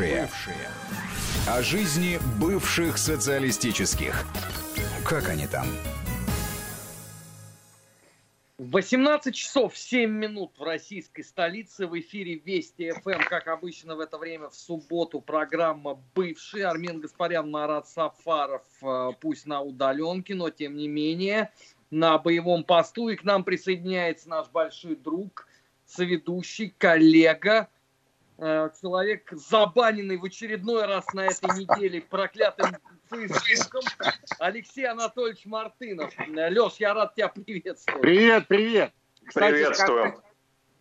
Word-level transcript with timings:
Бывшие. 0.00 0.56
О 1.46 1.60
жизни 1.60 2.18
бывших 2.40 2.96
социалистических. 2.96 4.24
Как 5.04 5.28
они 5.28 5.46
там? 5.46 5.66
18 8.56 9.34
часов 9.34 9.76
7 9.76 10.10
минут 10.10 10.52
в 10.58 10.62
российской 10.62 11.20
столице. 11.20 11.86
В 11.86 12.00
эфире 12.00 12.36
Вести 12.36 12.92
ФМ, 12.92 13.28
как 13.28 13.48
обычно 13.48 13.94
в 13.94 14.00
это 14.00 14.16
время 14.16 14.48
в 14.48 14.54
субботу, 14.54 15.20
программа 15.20 16.00
«Бывший». 16.14 16.62
Армен 16.62 17.00
Гаспарян, 17.00 17.50
Марат 17.50 17.86
Сафаров, 17.86 18.62
э, 18.80 19.10
пусть 19.20 19.44
на 19.44 19.60
удаленке, 19.60 20.34
но 20.34 20.48
тем 20.48 20.76
не 20.76 20.88
менее 20.88 21.52
на 21.90 22.16
боевом 22.16 22.64
посту. 22.64 23.10
И 23.10 23.16
к 23.16 23.24
нам 23.24 23.44
присоединяется 23.44 24.30
наш 24.30 24.48
большой 24.48 24.96
друг, 24.96 25.46
соведущий, 25.84 26.74
коллега, 26.78 27.68
человек, 28.40 29.28
забаненный 29.32 30.16
в 30.16 30.24
очередной 30.24 30.86
раз 30.86 31.04
на 31.12 31.26
этой 31.26 31.58
неделе 31.58 32.00
проклятым 32.00 32.76
Фейсбуком, 33.10 33.82
Алексей 34.38 34.86
Анатольевич 34.86 35.44
Мартынов. 35.44 36.12
Леш, 36.26 36.76
я 36.76 36.94
рад 36.94 37.14
тебя 37.14 37.28
приветствовать. 37.28 38.00
Привет, 38.00 38.48
привет. 38.48 38.92
Кстати, 39.26 39.52
Приветствуем. 39.52 40.14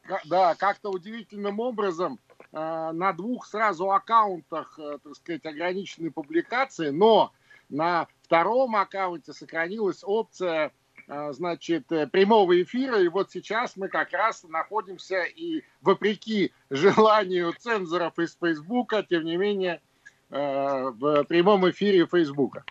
Как, 0.04 0.22
да, 0.26 0.56
как-то 0.56 0.90
удивительным 0.90 1.60
образом 1.60 2.20
э, 2.52 2.58
на 2.94 3.14
двух 3.14 3.46
сразу 3.46 3.92
аккаунтах, 3.92 4.80
э, 4.80 4.98
так 5.04 5.16
сказать, 5.16 5.46
ограничены 5.46 6.12
публикации, 6.12 6.90
но 6.90 7.32
на 7.68 8.08
втором 8.24 8.76
аккаунте 8.76 9.34
сохранилась 9.34 10.00
опция 10.04 10.72
а, 11.12 11.34
значит, 11.34 11.92
э, 11.92 12.06
прямого 12.06 12.62
эфира. 12.62 13.02
И 13.02 13.08
вот 13.08 13.32
сейчас 13.32 13.76
мы 13.76 13.88
как 13.88 14.14
раз 14.14 14.44
находимся 14.44 15.24
и 15.24 15.64
вопреки 15.82 16.54
желанию 16.70 17.54
цензоров 17.58 18.18
из 18.20 18.38
Фейсбука, 18.40 19.04
тем 19.04 19.26
не 19.26 19.38
менее, 19.38 19.82
э, 20.30 20.90
в 20.90 21.24
прямом 21.26 21.70
эфире 21.70 22.06
Фейсбука. 22.06 22.64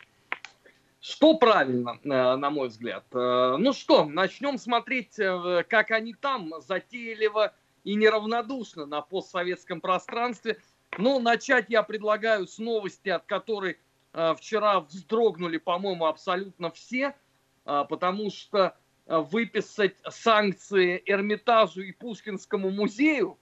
Что 1.01 1.35
правильно, 1.35 1.99
э, 2.02 2.09
на 2.37 2.51
мой 2.51 2.68
взгляд? 2.68 3.05
Ну 3.13 3.73
что, 3.73 4.05
начнем 4.05 4.59
смотреть, 4.59 5.16
как 5.68 5.90
они 5.90 6.15
там 6.15 6.52
затейливо 6.60 7.55
и 7.85 7.95
неравнодушно 7.95 8.87
на 8.87 9.01
постсоветском 9.01 9.80
пространстве. 9.80 10.59
Ну, 10.99 11.21
начать 11.21 11.66
я 11.68 11.83
предлагаю 11.83 12.46
с 12.46 12.59
новости, 12.59 13.09
от 13.09 13.24
которой 13.27 13.79
вчера 14.12 14.80
вздрогнули, 14.80 15.59
по-моему, 15.59 16.07
абсолютно 16.07 16.71
все– 16.71 17.15
потому 17.68 18.30
что 18.30 18.77
выписать 19.07 19.96
санкции 20.09 21.02
Эрмитажу 21.05 21.83
и 21.83 21.93
Пушкинскому 21.93 22.71
музею, 22.71 23.38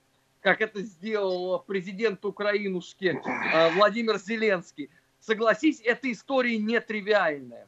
как 0.47 0.61
это 0.61 0.81
сделал 0.83 1.59
президент 1.59 2.25
Украинушки 2.25 3.21
а, 3.53 3.69
Владимир 3.71 4.17
Зеленский, 4.17 4.91
согласись, 5.19 5.81
эта 5.81 6.13
история 6.13 6.57
нетривиальная. 6.57 7.67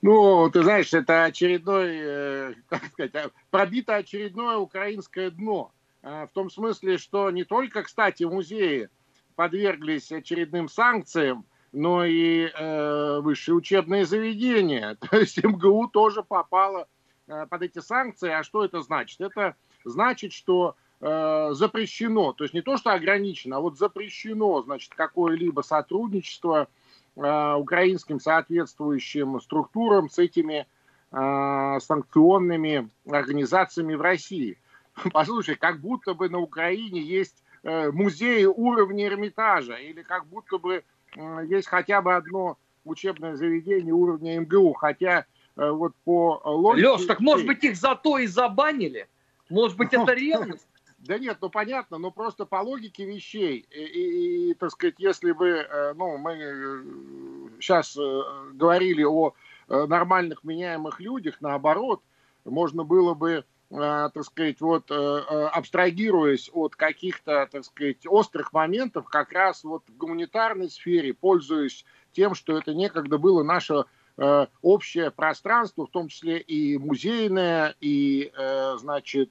Ну, 0.00 0.48
ты 0.48 0.62
знаешь, 0.62 0.94
это 0.94 1.24
очередной, 1.24 1.90
э, 1.90 2.54
как 2.68 2.84
сказать, 2.86 3.32
пробито 3.50 3.96
очередное 3.96 4.58
украинское 4.58 5.32
дно. 5.32 5.72
В 6.02 6.30
том 6.32 6.50
смысле, 6.50 6.98
что 6.98 7.32
не 7.32 7.42
только, 7.42 7.82
кстати, 7.82 8.22
музеи 8.22 8.88
подверглись 9.34 10.12
очередным 10.12 10.68
санкциям, 10.68 11.44
но 11.72 12.04
и 12.04 12.44
э, 12.44 13.20
высшие 13.22 13.56
учебные 13.56 14.06
заведения. 14.06 14.94
То 15.10 15.16
есть 15.16 15.42
МГУ 15.42 15.88
тоже 15.88 16.22
попало 16.22 16.86
э, 17.26 17.44
под 17.50 17.62
эти 17.62 17.80
санкции. 17.80 18.30
А 18.30 18.44
что 18.44 18.64
это 18.64 18.82
значит? 18.82 19.20
Это 19.20 19.56
значит, 19.84 20.32
что 20.32 20.76
э, 20.76 20.81
запрещено, 21.02 22.32
то 22.32 22.44
есть 22.44 22.54
не 22.54 22.62
то, 22.62 22.76
что 22.76 22.92
ограничено, 22.92 23.56
а 23.56 23.60
вот 23.60 23.76
запрещено, 23.76 24.62
значит, 24.62 24.94
какое-либо 24.94 25.62
сотрудничество 25.62 26.68
э, 27.16 27.54
украинским 27.54 28.20
соответствующим 28.20 29.40
структурам 29.40 30.08
с 30.08 30.18
этими 30.18 30.66
э, 31.10 31.78
санкционными 31.80 32.88
организациями 33.10 33.94
в 33.94 34.00
России. 34.00 34.58
Послушай, 35.12 35.56
как 35.56 35.80
будто 35.80 36.14
бы 36.14 36.28
на 36.28 36.38
Украине 36.38 37.00
есть 37.00 37.42
э, 37.64 37.90
музеи 37.90 38.44
уровня 38.44 39.06
Эрмитажа, 39.06 39.74
или 39.74 40.02
как 40.02 40.26
будто 40.26 40.58
бы 40.58 40.84
есть 41.46 41.68
хотя 41.68 42.00
бы 42.00 42.14
одно 42.14 42.56
учебное 42.84 43.36
заведение 43.36 43.92
уровня 43.92 44.40
МГУ, 44.40 44.72
хотя 44.74 45.26
э, 45.56 45.70
вот 45.70 45.94
по 46.04 46.40
логике... 46.44 46.88
Леш, 46.88 47.06
так 47.06 47.20
может 47.20 47.46
быть 47.46 47.64
их 47.64 47.76
зато 47.76 48.18
и 48.18 48.26
забанили? 48.26 49.08
Может 49.50 49.76
быть 49.76 49.88
это 49.92 50.12
ревность? 50.12 50.66
Да 51.02 51.18
нет, 51.18 51.38
ну 51.40 51.50
понятно, 51.50 51.98
но 51.98 52.10
просто 52.10 52.46
по 52.46 52.56
логике 52.56 53.04
вещей, 53.04 53.66
и, 53.70 53.80
и, 53.80 54.50
и 54.50 54.54
так 54.54 54.70
сказать, 54.70 54.94
если 54.98 55.32
бы, 55.32 55.48
э, 55.48 55.94
ну, 55.94 56.16
мы 56.16 57.56
сейчас 57.60 57.96
э, 57.96 58.22
говорили 58.52 59.02
о 59.02 59.34
нормальных 59.68 60.44
меняемых 60.44 61.00
людях, 61.00 61.36
наоборот, 61.40 62.02
можно 62.44 62.84
было 62.84 63.14
бы 63.14 63.44
Э, 63.72 64.10
так 64.12 64.24
сказать, 64.24 64.60
вот 64.60 64.90
э, 64.90 64.94
э, 64.94 65.46
абстрагируясь 65.46 66.50
от 66.52 66.76
каких-то, 66.76 67.48
так 67.50 67.64
сказать, 67.64 68.06
острых 68.06 68.52
моментов, 68.52 69.06
как 69.08 69.32
раз 69.32 69.64
вот 69.64 69.82
в 69.88 69.96
гуманитарной 69.96 70.68
сфере, 70.68 71.14
пользуясь 71.14 71.86
тем, 72.12 72.34
что 72.34 72.58
это 72.58 72.74
некогда 72.74 73.18
было 73.18 73.42
наше 73.42 73.84
общее 74.60 75.10
пространство, 75.10 75.86
в 75.86 75.90
том 75.90 76.08
числе 76.08 76.38
и 76.38 76.76
музейное, 76.76 77.74
и, 77.80 78.30
значит, 78.76 79.30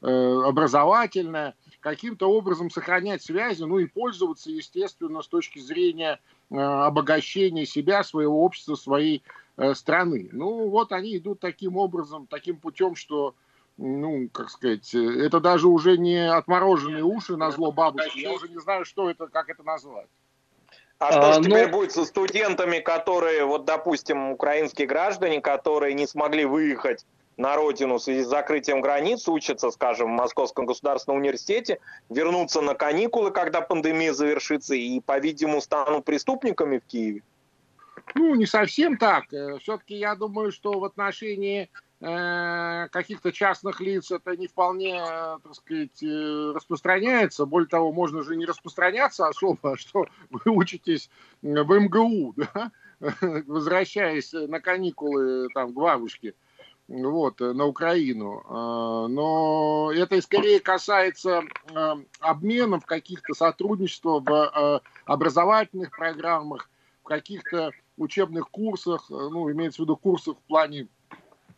образовательное, 0.00 1.54
каким-то 1.80 2.30
образом 2.30 2.70
сохранять 2.70 3.22
связи, 3.22 3.64
ну 3.64 3.78
и 3.78 3.86
пользоваться, 3.86 4.50
естественно, 4.50 5.22
с 5.22 5.28
точки 5.28 5.58
зрения 5.58 6.20
обогащения 6.50 7.66
себя, 7.66 8.04
своего 8.04 8.44
общества, 8.44 8.76
своей 8.76 9.22
страны. 9.74 10.28
Ну 10.32 10.68
вот 10.68 10.92
они 10.92 11.16
идут 11.16 11.40
таким 11.40 11.76
образом, 11.76 12.26
таким 12.28 12.58
путем, 12.58 12.94
что 12.94 13.34
ну, 13.78 14.28
как 14.32 14.50
сказать, 14.50 14.92
э, 14.94 14.98
это 14.98 15.40
даже 15.40 15.68
уже 15.68 15.96
не 15.96 16.28
отмороженные 16.28 17.04
уши 17.04 17.36
на 17.36 17.50
зло 17.52 17.70
бабушки. 17.70 18.18
Я 18.18 18.32
уже 18.32 18.48
не 18.48 18.58
знаю, 18.58 18.84
что 18.84 19.08
это, 19.08 19.28
как 19.28 19.48
это 19.48 19.62
назвать. 19.62 20.08
А 20.98 21.12
что 21.12 21.30
а, 21.30 21.32
же 21.34 21.42
теперь 21.42 21.66
ну... 21.66 21.78
будет 21.78 21.92
со 21.92 22.04
студентами, 22.04 22.80
которые, 22.80 23.44
вот, 23.44 23.64
допустим, 23.64 24.32
украинские 24.32 24.88
граждане, 24.88 25.40
которые 25.40 25.94
не 25.94 26.08
смогли 26.08 26.44
выехать 26.44 27.06
на 27.38 27.56
родину 27.56 27.96
в 27.96 28.02
связи 28.02 28.22
с 28.22 28.28
закрытием 28.28 28.82
границ, 28.82 29.26
учатся, 29.28 29.70
скажем, 29.70 30.08
в 30.08 30.16
Московском 30.16 30.66
государственном 30.66 31.20
университете, 31.20 31.80
вернутся 32.10 32.60
на 32.60 32.74
каникулы, 32.74 33.30
когда 33.30 33.62
пандемия 33.62 34.12
завершится, 34.12 34.74
и, 34.74 35.00
по-видимому, 35.00 35.62
станут 35.62 36.04
преступниками 36.04 36.78
в 36.78 36.84
Киеве? 36.84 37.22
Ну, 38.14 38.34
не 38.34 38.44
совсем 38.44 38.98
так. 38.98 39.32
Э, 39.32 39.58
Все-таки 39.62 39.96
я 39.96 40.14
думаю, 40.14 40.52
что 40.52 40.78
в 40.78 40.84
отношении 40.84 41.70
Э, 42.00 42.86
каких-то 42.92 43.32
частных 43.32 43.80
лиц 43.80 44.12
это 44.12 44.36
не 44.36 44.46
вполне, 44.46 45.00
э, 45.00 45.38
так 45.42 45.54
сказать, 45.54 46.00
распространяется. 46.54 47.44
Более 47.44 47.68
того, 47.68 47.92
можно 47.92 48.22
же 48.22 48.36
не 48.36 48.46
распространяться 48.46 49.26
особо, 49.26 49.76
что 49.76 50.06
вы 50.30 50.40
учитесь 50.52 51.10
в 51.42 51.46
МГУ, 51.46 52.34
да? 52.36 52.70
возвращаясь 53.46 54.32
на 54.32 54.60
каникулы 54.60 55.48
там, 55.54 55.72
к 55.72 55.76
бабушке 55.76 56.34
вот, 56.88 57.40
на 57.40 57.66
Украину. 57.66 58.42
Но 59.08 59.92
это 59.94 60.20
скорее 60.22 60.58
касается 60.60 61.42
обменов, 62.20 62.86
каких-то 62.86 63.34
сотрудничества 63.34 64.20
в 64.20 64.82
образовательных 65.04 65.90
программах, 65.90 66.68
в 67.02 67.08
каких-то 67.08 67.70
учебных 67.96 68.50
курсах, 68.50 69.06
ну, 69.10 69.50
имеется 69.52 69.82
в 69.82 69.84
виду 69.84 69.96
курсах 69.96 70.36
в 70.36 70.48
плане 70.48 70.88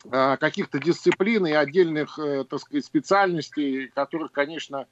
Э, 0.04 0.36
каких-то 0.38 0.78
дисциплин 0.78 1.46
и 1.46 1.52
отдельных, 1.52 2.18
э, 2.18 2.44
так 2.44 2.60
сказать, 2.60 2.84
специальностей, 2.84 3.88
которых, 3.88 4.32
конечно, 4.32 4.86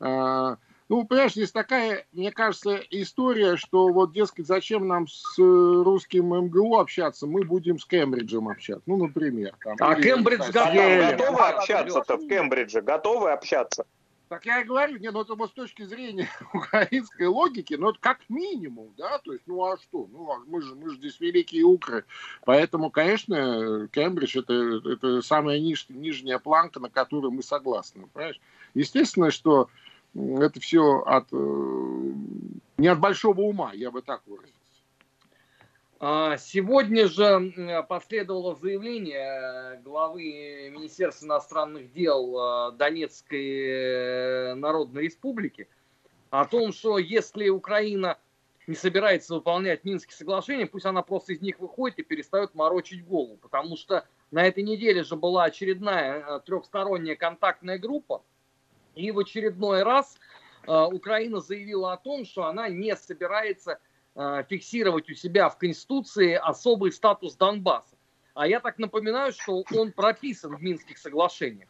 э, 0.00 0.56
ну, 0.88 1.04
понимаешь, 1.04 1.32
здесь 1.32 1.50
такая, 1.50 2.06
мне 2.12 2.30
кажется, 2.30 2.76
история, 2.90 3.56
что 3.56 3.88
вот, 3.88 4.12
дескать, 4.12 4.46
зачем 4.46 4.86
нам 4.86 5.06
с 5.08 5.38
русским 5.38 6.34
МГУ 6.34 6.78
общаться, 6.78 7.26
мы 7.26 7.44
будем 7.44 7.78
с 7.78 7.86
Кембриджем 7.86 8.48
общаться, 8.48 8.82
ну, 8.86 8.96
например. 8.96 9.54
Там, 9.64 9.76
а 9.80 9.94
Кембридж 9.94 10.50
готовы 10.52 11.40
общаться-то 11.40 12.16
в 12.16 12.28
Кембридже, 12.28 12.82
готовы 12.82 13.32
общаться? 13.32 13.86
Так 14.28 14.46
я 14.46 14.62
и 14.62 14.64
говорю, 14.64 14.98
не, 14.98 15.10
ну 15.10 15.20
это 15.20 15.34
вот 15.34 15.50
с 15.50 15.52
точки 15.52 15.82
зрения 15.82 16.28
украинской 16.54 17.26
логики, 17.26 17.74
ну 17.74 17.90
это 17.90 17.98
как 18.00 18.18
минимум, 18.28 18.92
да, 18.96 19.18
то 19.18 19.32
есть, 19.32 19.44
ну 19.46 19.62
а 19.64 19.76
что, 19.76 20.08
ну 20.10 20.30
а 20.30 20.38
мы 20.46 20.60
же, 20.62 20.74
мы 20.74 20.90
же 20.90 20.96
здесь 20.96 21.20
великие 21.20 21.62
укры, 21.64 22.04
поэтому, 22.44 22.90
конечно, 22.90 23.86
Кембридж 23.92 24.38
это, 24.38 24.80
это 24.90 25.22
самая 25.22 25.60
ниж, 25.60 25.86
нижняя 25.88 26.38
планка, 26.38 26.80
на 26.80 26.88
которую 26.88 27.32
мы 27.32 27.42
согласны, 27.42 28.06
понимаешь? 28.12 28.40
Естественно, 28.74 29.30
что 29.30 29.68
это 30.14 30.60
все 30.60 31.02
от, 31.06 31.32
э, 31.32 32.12
не 32.78 32.88
от 32.88 33.00
большого 33.00 33.40
ума, 33.42 33.72
я 33.74 33.90
бы 33.90 34.02
так 34.02 34.22
выразил. 34.26 34.54
А, 36.00 36.36
сегодня 36.36 37.08
же 37.08 37.84
последовало 37.88 38.54
заявление 38.54 39.80
главы 39.82 40.70
Министерства 40.70 41.26
иностранных 41.26 41.92
дел 41.92 42.36
а, 42.38 42.70
Донецкой 42.72 44.52
э, 44.52 44.54
Народной 44.54 45.04
Республики 45.04 45.68
о 46.30 46.44
том, 46.44 46.72
что 46.72 46.98
если 46.98 47.48
Украина 47.48 48.18
не 48.66 48.74
собирается 48.74 49.34
выполнять 49.34 49.84
Минские 49.84 50.16
соглашения, 50.16 50.66
пусть 50.66 50.86
она 50.86 51.02
просто 51.02 51.32
из 51.32 51.40
них 51.40 51.60
выходит 51.60 51.98
и 52.00 52.02
перестает 52.02 52.54
морочить 52.54 53.04
голову. 53.06 53.36
Потому 53.36 53.76
что 53.76 54.06
на 54.30 54.44
этой 54.44 54.62
неделе 54.62 55.04
же 55.04 55.16
была 55.16 55.44
очередная 55.44 56.20
э, 56.20 56.40
трехсторонняя 56.44 57.16
контактная 57.16 57.78
группа, 57.78 58.22
и 58.94 59.10
в 59.10 59.18
очередной 59.18 59.82
раз 59.82 60.16
э, 60.66 60.72
Украина 60.72 61.40
заявила 61.40 61.92
о 61.92 61.96
том, 61.96 62.24
что 62.24 62.44
она 62.44 62.68
не 62.68 62.94
собирается 62.96 63.78
э, 64.14 64.44
фиксировать 64.48 65.10
у 65.10 65.14
себя 65.14 65.48
в 65.48 65.58
Конституции 65.58 66.34
особый 66.34 66.92
статус 66.92 67.36
Донбасса. 67.36 67.96
А 68.34 68.46
я 68.46 68.60
так 68.60 68.78
напоминаю, 68.78 69.32
что 69.32 69.64
он 69.74 69.92
прописан 69.92 70.56
в 70.56 70.62
Минских 70.62 70.98
соглашениях. 70.98 71.68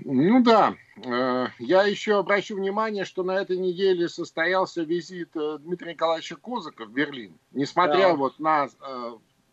Ну 0.00 0.42
да, 0.42 0.74
э, 0.96 1.46
я 1.58 1.82
еще 1.84 2.18
обращу 2.18 2.56
внимание, 2.56 3.04
что 3.04 3.22
на 3.22 3.32
этой 3.40 3.56
неделе 3.56 4.08
состоялся 4.08 4.82
визит 4.82 5.30
Дмитрия 5.32 5.94
Николаевича 5.94 6.36
Козыка 6.36 6.84
в 6.84 6.92
Берлин. 6.92 7.38
Несмотря 7.52 8.10
да. 8.10 8.14
вот 8.14 8.38
на 8.38 8.68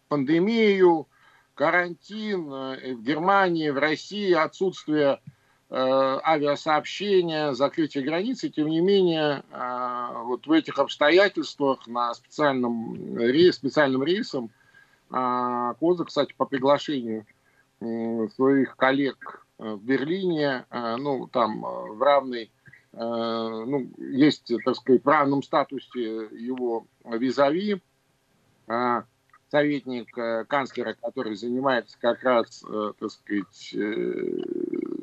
пандемию, 0.10 1.08
карантин 1.56 2.50
в 2.50 3.02
Германии, 3.02 3.70
в 3.70 3.80
России, 3.80 4.34
отсутствие 4.34 5.22
авиасообщения, 5.72 7.54
закрытие 7.54 8.04
границы, 8.04 8.50
тем 8.50 8.68
не 8.68 8.82
менее, 8.82 9.44
вот 10.24 10.46
в 10.46 10.52
этих 10.52 10.78
обстоятельствах 10.78 11.88
на 11.88 12.14
специальном, 12.14 13.18
рейс, 13.18 13.56
специальным 13.56 14.04
рейсом 14.04 14.52
Козак, 15.10 16.08
кстати, 16.08 16.34
по 16.38 16.46
приглашению 16.46 17.26
своих 18.36 18.76
коллег 18.76 19.46
в 19.58 19.78
Берлине, 19.78 20.66
э, 20.70 20.96
ну, 20.98 21.28
там 21.28 21.66
э, 21.66 21.92
в 21.92 22.02
равной, 22.02 22.52
э, 22.94 22.98
ну, 22.98 23.90
есть, 23.98 24.52
так 24.64 24.76
сказать, 24.76 25.04
в 25.04 25.08
равном 25.08 25.44
статусе 25.44 26.30
его 26.32 26.86
визави, 27.06 27.82
советник 29.52 30.48
канцлера, 30.48 30.96
который 31.00 31.36
занимается 31.36 31.98
как 32.02 32.24
раз, 32.24 32.66
так 33.00 33.12
сказать, 33.12 33.76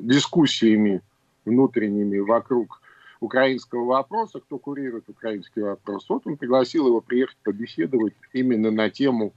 дискуссиями 0.07 1.01
внутренними 1.45 2.19
вокруг 2.19 2.81
украинского 3.19 3.85
вопроса, 3.85 4.39
кто 4.39 4.57
курирует 4.57 5.09
украинский 5.09 5.61
вопрос. 5.61 6.07
Вот 6.09 6.27
он 6.27 6.37
пригласил 6.37 6.87
его 6.87 7.01
приехать 7.01 7.37
побеседовать 7.43 8.13
именно 8.33 8.69
на 8.69 8.89
тему 8.89 9.33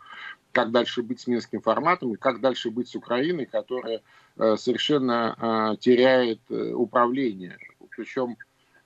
как 0.57 0.71
дальше 0.71 1.03
быть 1.03 1.21
с 1.21 1.27
минским 1.27 1.61
форматом 1.61 2.15
и 2.15 2.17
как 2.17 2.41
дальше 2.41 2.71
быть 2.71 2.89
с 2.89 2.97
Украиной, 2.97 3.45
которая 3.45 4.01
э, 4.39 4.57
совершенно 4.57 5.37
э, 5.37 5.77
теряет 5.77 6.41
э, 6.49 6.73
управление. 6.73 7.59
Причем 7.91 8.39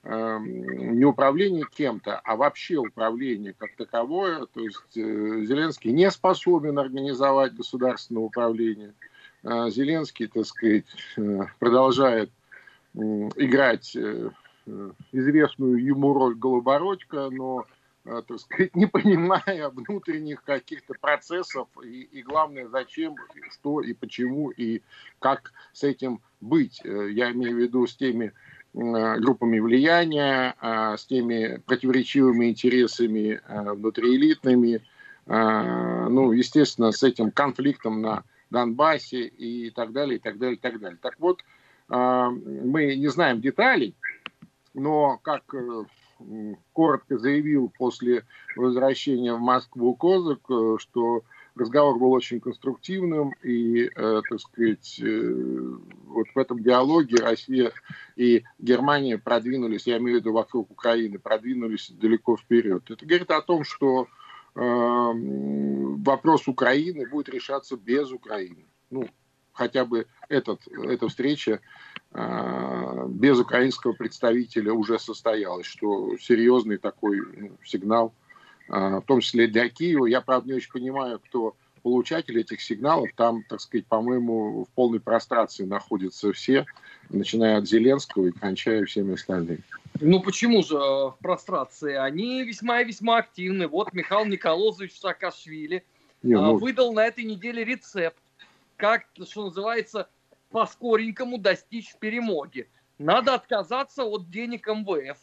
эм, 0.03 0.99
не 0.99 1.05
управление 1.05 1.63
кем-то, 1.71 2.19
а 2.19 2.35
вообще 2.35 2.75
управление 2.75 3.53
как 3.57 3.75
таковое. 3.77 4.45
То 4.47 4.59
есть 4.59 4.93
Зеленский 4.93 5.93
не 5.93 6.11
способен 6.11 6.77
организовать 6.77 7.55
государственное 7.55 8.23
управление. 8.23 8.93
Зеленский, 9.43 10.27
так 10.27 10.45
сказать, 10.45 10.85
продолжает 11.59 12.29
играть 12.93 13.97
известную 15.11 15.83
ему 15.83 16.13
роль 16.13 16.35
Голобородько, 16.35 17.29
но 17.31 17.65
Э, 18.05 18.21
так 18.27 18.39
сказать, 18.39 18.75
не 18.75 18.87
понимая 18.87 19.69
внутренних 19.69 20.43
каких-то 20.43 20.93
процессов 20.99 21.67
и, 21.83 22.01
и 22.11 22.21
главное, 22.23 22.67
зачем, 22.67 23.15
что 23.51 23.81
и 23.81 23.93
почему 23.93 24.49
и 24.49 24.81
как 25.19 25.53
с 25.73 25.83
этим 25.83 26.21
быть. 26.39 26.81
Э, 26.83 27.09
я 27.11 27.31
имею 27.31 27.55
в 27.55 27.59
виду 27.59 27.85
с 27.85 27.95
теми 27.95 28.33
э, 28.73 29.17
группами 29.19 29.59
влияния, 29.59 30.55
с 30.61 31.05
теми 31.05 31.61
противоречивыми 31.65 32.49
интересами 32.49 33.41
внутриэлитными, 33.47 34.81
ну, 35.27 36.31
естественно, 36.31 36.91
с 36.91 37.03
этим 37.03 37.31
конфликтом 37.31 38.01
на 38.01 38.23
Донбассе 38.51 39.25
и 39.25 39.71
так 39.71 39.91
далее, 39.91 40.17
и 40.17 40.19
так 40.19 40.37
далее, 40.37 40.57
и 40.57 40.59
так 40.59 40.79
далее. 40.79 40.99
Так 41.01 41.15
вот, 41.19 41.41
мы 41.89 42.95
не 42.95 43.07
знаем 43.07 43.41
деталей, 43.41 43.95
но 44.73 45.17
как 45.17 45.43
коротко 46.73 47.17
заявил 47.17 47.71
после 47.77 48.25
возвращения 48.55 49.33
в 49.33 49.39
Москву 49.39 49.95
Козак, 49.95 50.39
э, 50.49 50.75
что 50.79 51.23
разговор 51.55 51.99
был 51.99 52.11
очень 52.11 52.39
конструктивным, 52.39 53.33
и, 53.43 53.89
э, 53.93 54.21
так 54.29 54.39
сказать, 54.39 54.99
э, 55.01 55.75
вот 56.05 56.27
в 56.33 56.37
этом 56.37 56.61
диалоге 56.61 57.17
Россия 57.17 57.71
и 58.15 58.43
Германия 58.59 59.17
продвинулись, 59.17 59.87
я 59.87 59.97
имею 59.97 60.17
в 60.17 60.21
виду 60.21 60.33
вокруг 60.33 60.71
Украины, 60.71 61.19
продвинулись 61.19 61.91
далеко 61.91 62.37
вперед. 62.37 62.89
Это 62.89 63.05
говорит 63.05 63.31
о 63.31 63.41
том, 63.41 63.63
что 63.63 64.07
вопрос 64.53 66.47
Украины 66.47 67.07
будет 67.07 67.29
решаться 67.29 67.77
без 67.77 68.11
Украины. 68.11 68.65
Ну, 68.89 69.07
хотя 69.53 69.85
бы 69.85 70.07
этот, 70.29 70.61
эта 70.67 71.07
встреча 71.07 71.61
а, 72.11 73.05
без 73.07 73.39
украинского 73.39 73.93
представителя 73.93 74.73
уже 74.73 74.99
состоялось, 74.99 75.65
что 75.65 76.17
серьезный 76.17 76.77
такой 76.77 77.21
ну, 77.37 77.51
сигнал, 77.63 78.13
а, 78.67 78.99
в 78.99 79.05
том 79.05 79.21
числе 79.21 79.47
для 79.47 79.69
Киева. 79.69 80.05
Я, 80.05 80.21
правда, 80.21 80.49
не 80.49 80.55
очень 80.55 80.71
понимаю, 80.71 81.19
кто 81.19 81.55
получатель 81.83 82.39
этих 82.39 82.61
сигналов. 82.61 83.09
Там, 83.15 83.43
так 83.43 83.61
сказать, 83.61 83.87
по-моему, 83.87 84.65
в 84.65 84.69
полной 84.75 84.99
прострации 84.99 85.63
находятся 85.63 86.31
все, 86.33 86.65
начиная 87.09 87.57
от 87.57 87.67
Зеленского 87.67 88.27
и 88.27 88.31
кончая 88.31 88.85
всеми 88.85 89.13
остальными. 89.13 89.63
Ну 90.01 90.19
почему 90.19 90.63
же 90.63 90.75
э, 90.75 90.79
в 90.79 91.17
прострации? 91.21 91.93
Они 91.93 92.43
весьма 92.43 92.81
и 92.81 92.85
весьма 92.85 93.17
активны. 93.17 93.67
Вот 93.67 93.93
Михаил 93.93 94.25
Николозович 94.25 94.99
Саакашвили 94.99 95.85
не, 96.23 96.35
ну... 96.35 96.57
выдал 96.57 96.91
на 96.91 97.05
этой 97.05 97.23
неделе 97.23 97.63
рецепт, 97.63 98.21
как, 98.77 99.05
что 99.25 99.45
называется, 99.45 100.09
по-скоренькому 100.49 101.37
достичь 101.37 101.95
перемоги. 101.95 102.67
Надо 102.97 103.35
отказаться 103.35 104.03
от 104.03 104.29
денег 104.29 104.67
МВФ. 104.67 105.17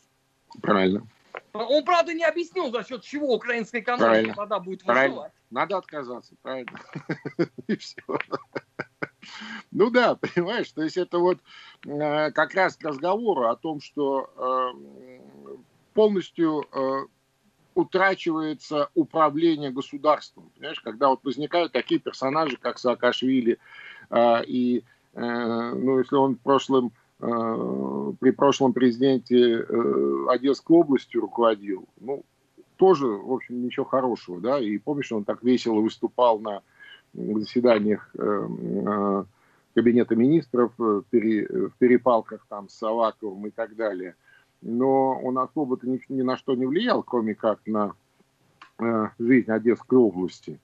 Правильно. 0.63 1.07
Он, 1.53 1.85
правда, 1.85 2.15
не 2.15 2.25
объяснил, 2.25 2.71
за 2.71 2.85
счет 2.85 3.03
чего 3.03 3.35
украинская 3.35 3.81
экономика 3.81 4.07
правильно. 4.07 4.35
тогда 4.35 4.59
будет 4.61 4.83
выживать. 4.83 5.11
Правильно. 5.11 5.33
Надо 5.51 5.77
отказаться, 5.79 6.35
правильно. 6.43 6.81
И 7.67 7.77
все. 7.77 8.03
Ну 9.79 9.91
да, 9.91 10.17
понимаешь, 10.35 10.71
то 10.73 10.83
есть 10.83 10.97
это 10.97 11.19
вот 11.19 11.39
э, 11.87 12.33
как 12.33 12.55
раз 12.55 12.77
к 12.77 12.83
разговору 12.83 13.47
о 13.47 13.55
том, 13.55 13.81
что 13.81 14.29
э, 14.37 15.61
полностью 15.95 16.67
э, 16.73 17.07
утрачивается 17.77 18.91
управление 18.97 19.71
государством. 19.71 20.51
Понимаешь, 20.57 20.81
когда 20.81 21.11
вот 21.11 21.21
возникают 21.23 21.71
такие 21.71 22.01
персонажи, 22.01 22.57
как 22.61 22.79
Саакашвили 22.79 23.59
и 24.47 24.83
ну, 25.15 25.99
если 25.99 26.15
он 26.15 26.37
в 26.37 26.41
прошлом, 26.41 26.93
при 27.19 28.31
прошлом 28.31 28.73
президенте 28.73 29.59
э, 29.59 30.27
Одесской 30.29 30.77
областью 30.77 31.23
руководил, 31.23 31.87
ну, 32.01 32.25
тоже, 32.77 33.07
в 33.07 33.33
общем, 33.33 33.65
ничего 33.65 33.85
хорошего, 33.85 34.41
да, 34.41 34.61
и 34.61 34.79
помнишь, 34.79 35.11
он 35.11 35.25
так 35.25 35.43
весело 35.43 35.81
выступал 35.81 36.39
на 36.39 36.63
заседаниях 37.15 38.15
кабинета 39.75 40.17
министров 40.17 40.73
в 40.77 41.03
перепалках 41.03 42.47
там 42.49 42.69
с 42.69 42.75
Саваковым 42.75 43.47
и 43.47 43.51
так 43.51 43.77
далее. 43.77 44.15
Но 44.61 45.21
он 45.21 45.39
особо-то 45.39 45.89
ни, 45.89 46.01
ни 46.09 46.23
на 46.23 46.37
что 46.37 46.55
не 46.55 46.67
влиял, 46.67 47.03
кроме 47.03 47.35
как 47.35 47.61
на 47.67 47.95
жизнь 49.19 49.51
Одесской 49.51 49.99
области. 49.99 50.59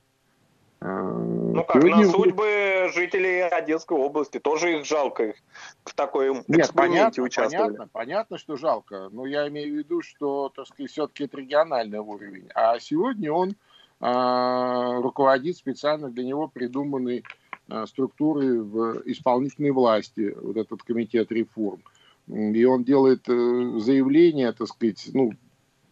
Ну 0.80 1.64
как, 1.66 1.82
Сегодня... 1.82 2.06
на 2.06 2.12
судьбы 2.12 2.90
жителей 2.92 3.40
Одесской 3.48 3.96
области. 3.96 4.38
Тоже 4.38 4.78
их 4.78 4.84
жалко 4.84 5.30
их 5.30 5.36
в 5.84 5.94
такой 5.94 6.42
Нет, 6.46 6.72
понятно, 6.74 7.22
участвовали. 7.22 7.68
Понятно, 7.68 7.88
понятно, 7.90 8.38
что 8.38 8.56
жалко. 8.56 9.08
Но 9.10 9.24
я 9.24 9.48
имею 9.48 9.74
в 9.74 9.78
виду, 9.78 10.02
что, 10.02 10.52
так 10.54 10.66
сказать, 10.66 10.90
все-таки 10.90 11.24
это 11.24 11.38
региональный 11.38 12.00
уровень. 12.00 12.48
А 12.54 12.78
сегодня 12.80 13.32
он 13.32 13.54
а, 14.00 15.00
руководит 15.00 15.56
специально 15.56 16.10
для 16.10 16.24
него 16.24 16.48
придуманной 16.48 17.24
а, 17.68 17.86
структурой 17.86 18.60
в 18.60 19.02
исполнительной 19.06 19.70
власти, 19.70 20.34
вот 20.40 20.56
этот 20.56 20.82
комитет 20.82 21.32
реформ. 21.32 21.82
И 22.26 22.64
он 22.64 22.84
делает 22.84 23.28
э, 23.28 23.78
заявление, 23.78 24.52
так 24.52 24.68
сказать, 24.68 25.10
ну, 25.12 25.32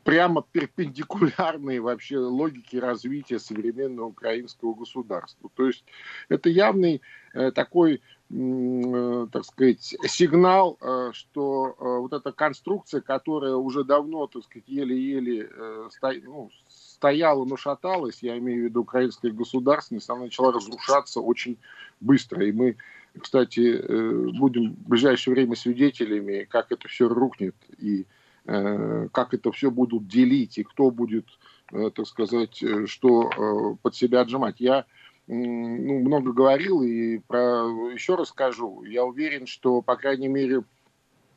прямо 0.04 0.44
перпендикулярные 0.50 1.80
вообще 1.80 2.18
логике 2.18 2.78
развития 2.78 3.38
современного 3.38 4.06
украинского 4.06 4.74
государства. 4.74 5.50
То 5.54 5.66
есть 5.66 5.84
это 6.28 6.48
явный 6.48 7.02
э, 7.34 7.50
такой, 7.52 7.94
э, 7.94 8.00
так 8.32 9.44
сказать, 9.44 9.94
сигнал, 10.06 10.78
э, 10.80 11.10
что 11.12 11.76
э, 11.78 11.98
вот 11.98 12.14
эта 12.14 12.32
конструкция, 12.32 13.02
которая 13.02 13.56
уже 13.56 13.84
давно, 13.84 14.26
так 14.26 14.44
сказать, 14.44 14.66
еле-еле 14.68 15.50
э, 15.54 15.88
ну, 16.24 16.50
стояла, 16.68 17.44
но 17.44 17.58
шаталась, 17.58 18.22
я 18.22 18.38
имею 18.38 18.62
в 18.62 18.64
виду 18.64 18.80
украинская 18.80 19.32
государственность, 19.32 20.08
она 20.08 20.22
начала 20.22 20.50
разрушаться 20.50 21.20
очень 21.20 21.58
быстро. 22.00 22.42
И 22.46 22.52
мы, 22.52 22.76
кстати, 23.20 23.76
э, 23.76 24.30
будем 24.38 24.76
в 24.76 24.88
ближайшее 24.88 25.34
время 25.34 25.54
свидетелями, 25.54 26.46
как 26.48 26.72
это 26.72 26.88
все 26.88 27.08
рухнет 27.08 27.56
и 27.78 28.06
как 28.44 29.34
это 29.34 29.52
все 29.52 29.70
будут 29.70 30.08
делить 30.08 30.58
и 30.58 30.64
кто 30.64 30.90
будет, 30.90 31.26
так 31.70 32.04
сказать, 32.08 32.60
что 32.86 33.78
под 33.80 33.94
себя 33.94 34.22
отжимать. 34.22 34.56
Я 34.58 34.84
ну, 35.26 35.98
много 36.00 36.32
говорил 36.32 36.82
и 36.82 37.18
про, 37.18 37.90
еще 37.90 38.16
раз 38.16 38.28
скажу. 38.28 38.82
Я 38.84 39.04
уверен, 39.04 39.46
что, 39.46 39.82
по 39.82 39.96
крайней 39.96 40.28
мере, 40.28 40.64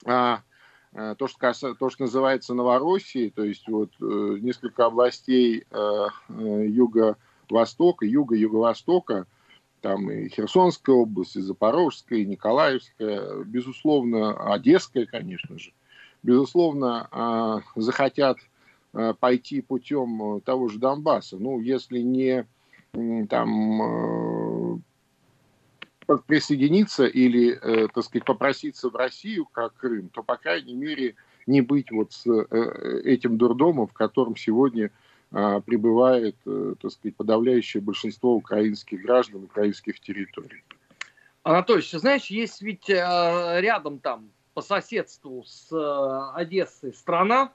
а, 0.06 0.42
а, 0.94 1.16
то, 1.16 1.28
что, 1.28 1.54
то, 1.76 1.90
что 1.90 2.04
называется 2.04 2.54
Новороссией, 2.54 3.30
то 3.30 3.44
есть 3.44 3.68
вот 3.68 3.92
э, 4.02 4.04
несколько 4.42 4.86
областей 4.86 5.66
э, 5.70 6.08
э, 6.30 6.66
юго-востока, 6.68 8.06
юга-юго-востока, 8.06 9.28
там 9.82 10.10
и 10.10 10.30
Херсонская 10.30 10.96
область, 10.96 11.36
и 11.36 11.42
Запорожская, 11.42 12.20
и 12.20 12.26
Николаевская, 12.26 13.44
безусловно, 13.44 14.54
Одесская, 14.54 15.06
конечно 15.06 15.60
же, 15.60 15.74
безусловно, 16.24 17.08
а, 17.12 17.62
захотят 17.76 18.38
пойти 19.20 19.60
путем 19.60 20.40
того 20.46 20.70
же 20.70 20.80
Донбасса. 20.80 21.38
Ну, 21.38 21.60
если 21.60 22.00
не 22.00 22.48
там 23.30 24.82
присоединиться 26.28 27.06
или, 27.06 27.58
э, 27.62 27.88
так 27.94 28.04
сказать, 28.04 28.26
попроситься 28.26 28.90
в 28.90 28.96
Россию, 28.96 29.48
как 29.52 29.74
Крым, 29.76 30.10
то, 30.10 30.24
по 30.24 30.38
крайней 30.38 30.76
мере, 30.76 31.16
не 31.48 31.62
быть 31.62 31.92
вот 31.92 32.14
с 32.14 32.26
э, 32.28 33.02
этим 33.04 33.38
дурдомом, 33.38 33.88
в 33.88 33.94
котором 33.94 34.36
сегодня 34.36 34.92
пребывает, 35.32 36.36
э, 36.46 36.76
так 36.80 36.92
сказать, 36.92 37.16
подавляющее 37.16 37.82
большинство 37.82 38.36
украинских 38.36 39.02
граждан 39.02 39.44
украинских 39.44 40.00
территорий. 40.00 40.64
Анатольевич, 41.44 41.92
знаешь, 41.92 42.28
есть 42.28 42.62
ведь 42.62 42.88
рядом 42.88 44.00
там, 44.00 44.30
по 44.54 44.62
соседству 44.62 45.44
с 45.46 46.32
Одессой 46.34 46.94
страна, 46.94 47.52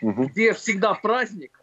угу. 0.00 0.28
где 0.28 0.54
всегда 0.54 0.94
праздник, 0.94 1.60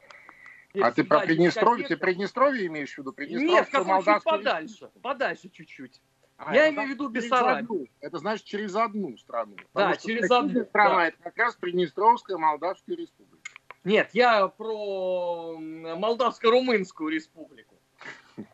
а 0.80 0.92
ты 0.92 1.04
про 1.04 1.22
Приднестровье, 1.22 1.88
ты 1.88 1.98
Приднестровье 1.98 2.68
имеешь 2.68 2.94
в 2.94 2.98
виду? 2.98 3.14
Нет, 3.18 3.70
как 3.70 3.86
чуть 4.04 4.24
подальше, 4.24 4.90
подальше 5.02 5.50
чуть-чуть. 5.50 6.02
А, 6.38 6.56
Я 6.56 6.70
имею 6.70 6.88
в 6.88 6.92
виду 6.92 7.10
Бессарабию. 7.10 7.88
Это 8.00 8.18
значит 8.18 8.46
через 8.46 8.74
одну 8.76 9.18
страну. 9.18 9.58
Да, 9.74 9.96
через 9.98 10.32
одну. 10.32 10.64
Страна 10.64 10.96
да. 10.96 11.08
это 11.08 11.18
как 11.22 11.38
раз 11.38 11.56
Приднестровская 11.56 12.38
Молдавская 12.38 12.96
республика. 12.96 13.42
Нет, 13.84 14.12
я 14.14 14.48
про 14.48 15.58
Молдавско-Румынскую 15.60 17.10
республику. 17.10 17.76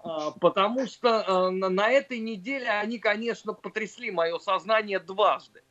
А, 0.03 0.31
потому 0.31 0.87
что 0.87 1.47
а, 1.47 1.51
на 1.51 1.89
этой 1.89 2.19
неделе 2.19 2.69
они, 2.69 2.97
конечно, 2.97 3.53
потрясли 3.53 4.09
мое 4.09 4.39
сознание 4.39 4.99
дважды. 4.99 5.63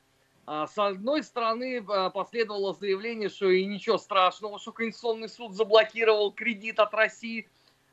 С 0.46 0.76
одной 0.76 1.22
стороны, 1.22 1.82
последовало 2.12 2.74
заявление, 2.74 3.28
что 3.30 3.48
и 3.48 3.64
ничего 3.64 3.96
страшного, 3.96 4.58
что 4.58 4.72
Конституционный 4.72 5.28
суд 5.28 5.54
заблокировал 5.54 6.32
кредит 6.32 6.78
от 6.80 6.92
России. 6.92 7.48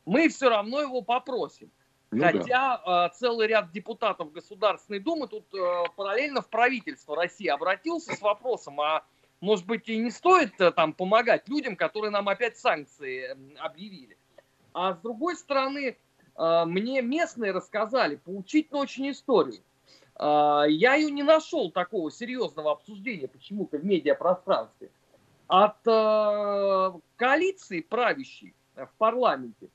Мы 0.06 0.28
все 0.28 0.50
равно 0.50 0.82
его 0.82 1.02
попросим. 1.02 1.72
Ну, 2.12 2.24
Хотя 2.24 2.82
да. 2.86 3.08
э, 3.08 3.18
целый 3.18 3.48
ряд 3.48 3.72
депутатов 3.72 4.34
Государственной 4.34 5.00
Думы 5.00 5.30
тут 5.30 5.46
э, 5.54 5.84
параллельно 5.96 6.42
в 6.42 6.50
правительство 6.50 7.16
России 7.16 7.48
обратился 7.48 8.14
с 8.14 8.22
вопросом, 8.22 8.82
а 8.82 9.06
может 9.40 9.66
быть 9.66 9.88
и 9.88 9.98
не 9.98 10.12
стоит 10.12 10.60
э, 10.60 10.72
там 10.72 10.92
помогать 10.92 11.48
людям, 11.48 11.78
которые 11.78 12.12
нам 12.12 12.28
опять 12.28 12.58
санкции 12.58 13.32
э, 13.32 13.58
объявили. 13.60 14.18
А 14.74 14.94
с 14.94 14.98
другой 15.00 15.38
стороны, 15.38 15.96
э, 16.38 16.66
мне 16.66 17.02
местные 17.02 17.54
рассказали 17.54 18.18
поучительную 18.18 18.84
очень 18.84 19.10
историю. 19.10 19.62
Э, 20.22 20.66
я 20.70 20.96
ее 20.96 21.12
не 21.12 21.24
нашел 21.24 21.72
такого 21.72 22.12
серьезного 22.12 22.72
обсуждения 22.72 23.28
почему-то 23.28 23.78
в 23.78 23.86
медиапространстве. 23.86 24.92
От 25.48 25.86
э, 25.86 27.00
коалиции 27.18 27.82
правящей 27.82 28.54
в 28.76 28.92
парламенте 28.98 29.70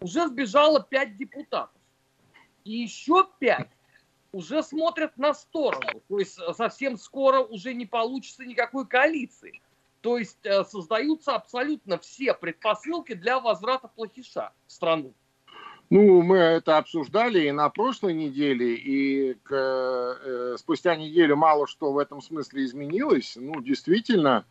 уже 0.00 0.28
сбежало 0.28 0.82
пять 0.82 1.16
депутатов 1.16 1.80
и 2.64 2.72
еще 2.72 3.26
пять 3.38 3.70
уже 4.32 4.62
смотрят 4.62 5.16
на 5.16 5.32
сторону. 5.32 6.02
То 6.08 6.18
есть 6.18 6.38
э, 6.38 6.52
совсем 6.52 6.98
скоро 6.98 7.40
уже 7.40 7.72
не 7.72 7.86
получится 7.86 8.44
никакой 8.44 8.86
коалиции. 8.86 9.60
То 10.02 10.18
есть 10.18 10.44
э, 10.44 10.62
создаются 10.64 11.34
абсолютно 11.34 11.98
все 11.98 12.34
предпосылки 12.34 13.14
для 13.14 13.40
возврата 13.40 13.88
плохиша 13.88 14.52
в 14.66 14.72
страну. 14.72 15.14
Ну, 15.88 16.22
мы 16.22 16.38
это 16.38 16.78
обсуждали 16.78 17.46
и 17.46 17.52
на 17.52 17.68
прошлой 17.68 18.12
неделе, 18.12 18.74
и 18.74 19.34
к, 19.34 19.52
э, 19.52 20.56
спустя 20.58 20.96
неделю 20.96 21.36
мало 21.36 21.68
что 21.68 21.92
в 21.92 21.98
этом 21.98 22.20
смысле 22.20 22.64
изменилось. 22.64 23.36
Ну, 23.36 23.60
действительно, 23.60 24.44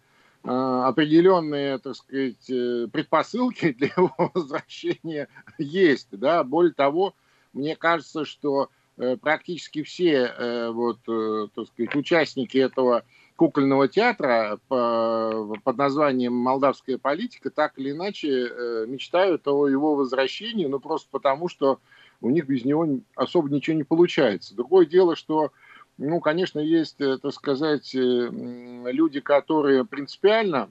э, 0.45 0.47
определенные, 0.49 1.77
так 1.79 1.95
сказать, 1.95 2.49
э, 2.49 2.87
предпосылки 2.91 3.73
для 3.77 3.87
его 3.87 4.13
возвращения 4.33 5.27
есть. 5.57 6.07
Да? 6.11 6.43
Более 6.45 6.73
того, 6.73 7.13
мне 7.51 7.75
кажется, 7.75 8.23
что 8.23 8.69
э, 8.97 9.17
практически 9.17 9.83
все 9.83 10.33
э, 10.37 10.69
вот, 10.69 10.99
э, 11.09 11.47
так 11.53 11.67
сказать, 11.67 11.95
участники 11.95 12.57
этого 12.57 13.03
кукольного 13.35 13.87
театра 13.87 14.59
по, 14.67 15.55
под 15.63 15.77
названием 15.77 16.33
«Молдавская 16.33 16.97
политика» 16.97 17.49
так 17.49 17.73
или 17.77 17.91
иначе 17.91 18.29
э, 18.29 18.85
мечтают 18.87 19.47
о 19.47 19.67
его 19.67 19.95
возвращении, 19.95 20.65
ну 20.65 20.79
просто 20.79 21.09
потому, 21.11 21.49
что 21.49 21.79
у 22.21 22.29
них 22.29 22.47
без 22.47 22.63
него 22.63 22.87
особо 23.15 23.49
ничего 23.49 23.75
не 23.75 23.83
получается. 23.83 24.55
Другое 24.55 24.85
дело, 24.85 25.15
что, 25.15 25.51
ну, 25.97 26.19
конечно, 26.21 26.59
есть, 26.59 27.01
э, 27.01 27.17
так 27.17 27.33
сказать, 27.33 27.93
э, 27.93 27.99
люди, 27.99 29.19
которые 29.19 29.85
принципиально 29.85 30.69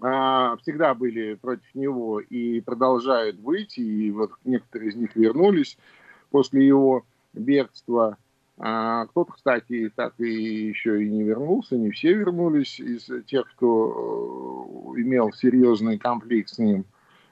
а, 0.00 0.56
всегда 0.58 0.94
были 0.94 1.34
против 1.34 1.74
него 1.74 2.20
и 2.20 2.60
продолжают 2.60 3.36
быть, 3.36 3.78
и 3.78 4.10
вот 4.10 4.32
некоторые 4.44 4.90
из 4.90 4.96
них 4.96 5.16
вернулись 5.16 5.78
после 6.30 6.66
его 6.66 7.04
бегства. 7.32 8.18
А 8.58 9.04
кто-то, 9.06 9.32
кстати, 9.32 9.92
так 9.94 10.14
и 10.18 10.68
еще 10.68 11.04
и 11.04 11.10
не 11.10 11.22
вернулся, 11.22 11.76
не 11.76 11.90
все 11.90 12.14
вернулись 12.14 12.80
из 12.80 13.06
тех, 13.26 13.50
кто 13.54 14.94
э, 14.96 15.00
имел 15.02 15.30
серьезный 15.32 15.98
конфликт 15.98 16.48
с 16.48 16.58
ним. 16.58 16.86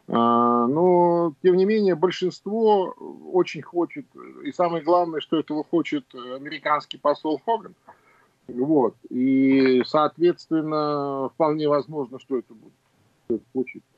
А, 0.07 0.67
но, 0.67 1.35
тем 1.43 1.57
не 1.57 1.65
менее, 1.65 1.95
большинство 1.95 2.95
очень 3.33 3.63
хочет, 3.63 4.05
и 4.45 4.53
самое 4.53 4.85
главное, 4.85 5.21
что 5.21 5.39
этого 5.39 5.65
хочет 5.65 6.05
американский 6.15 6.99
посол 6.99 7.41
Хоган. 7.45 7.75
Вот. 8.47 8.95
И, 9.09 9.83
соответственно, 9.87 11.31
вполне 11.35 11.69
возможно, 11.69 12.19
что 12.19 12.39
это 12.39 12.53
будет, 12.53 12.73
что 13.25 13.37
это 13.37 13.45
случится. 13.53 13.94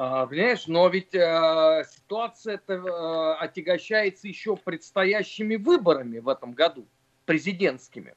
А, 0.00 0.26
понимаешь, 0.28 0.68
но 0.68 0.88
ведь 0.88 1.12
э, 1.12 1.84
ситуация-то 1.90 2.72
э, 2.74 3.34
отягощается 3.42 4.28
еще 4.28 4.54
предстоящими 4.54 5.56
выборами 5.56 6.20
в 6.20 6.28
этом 6.28 6.52
году, 6.52 6.86
президентскими. 7.24 8.14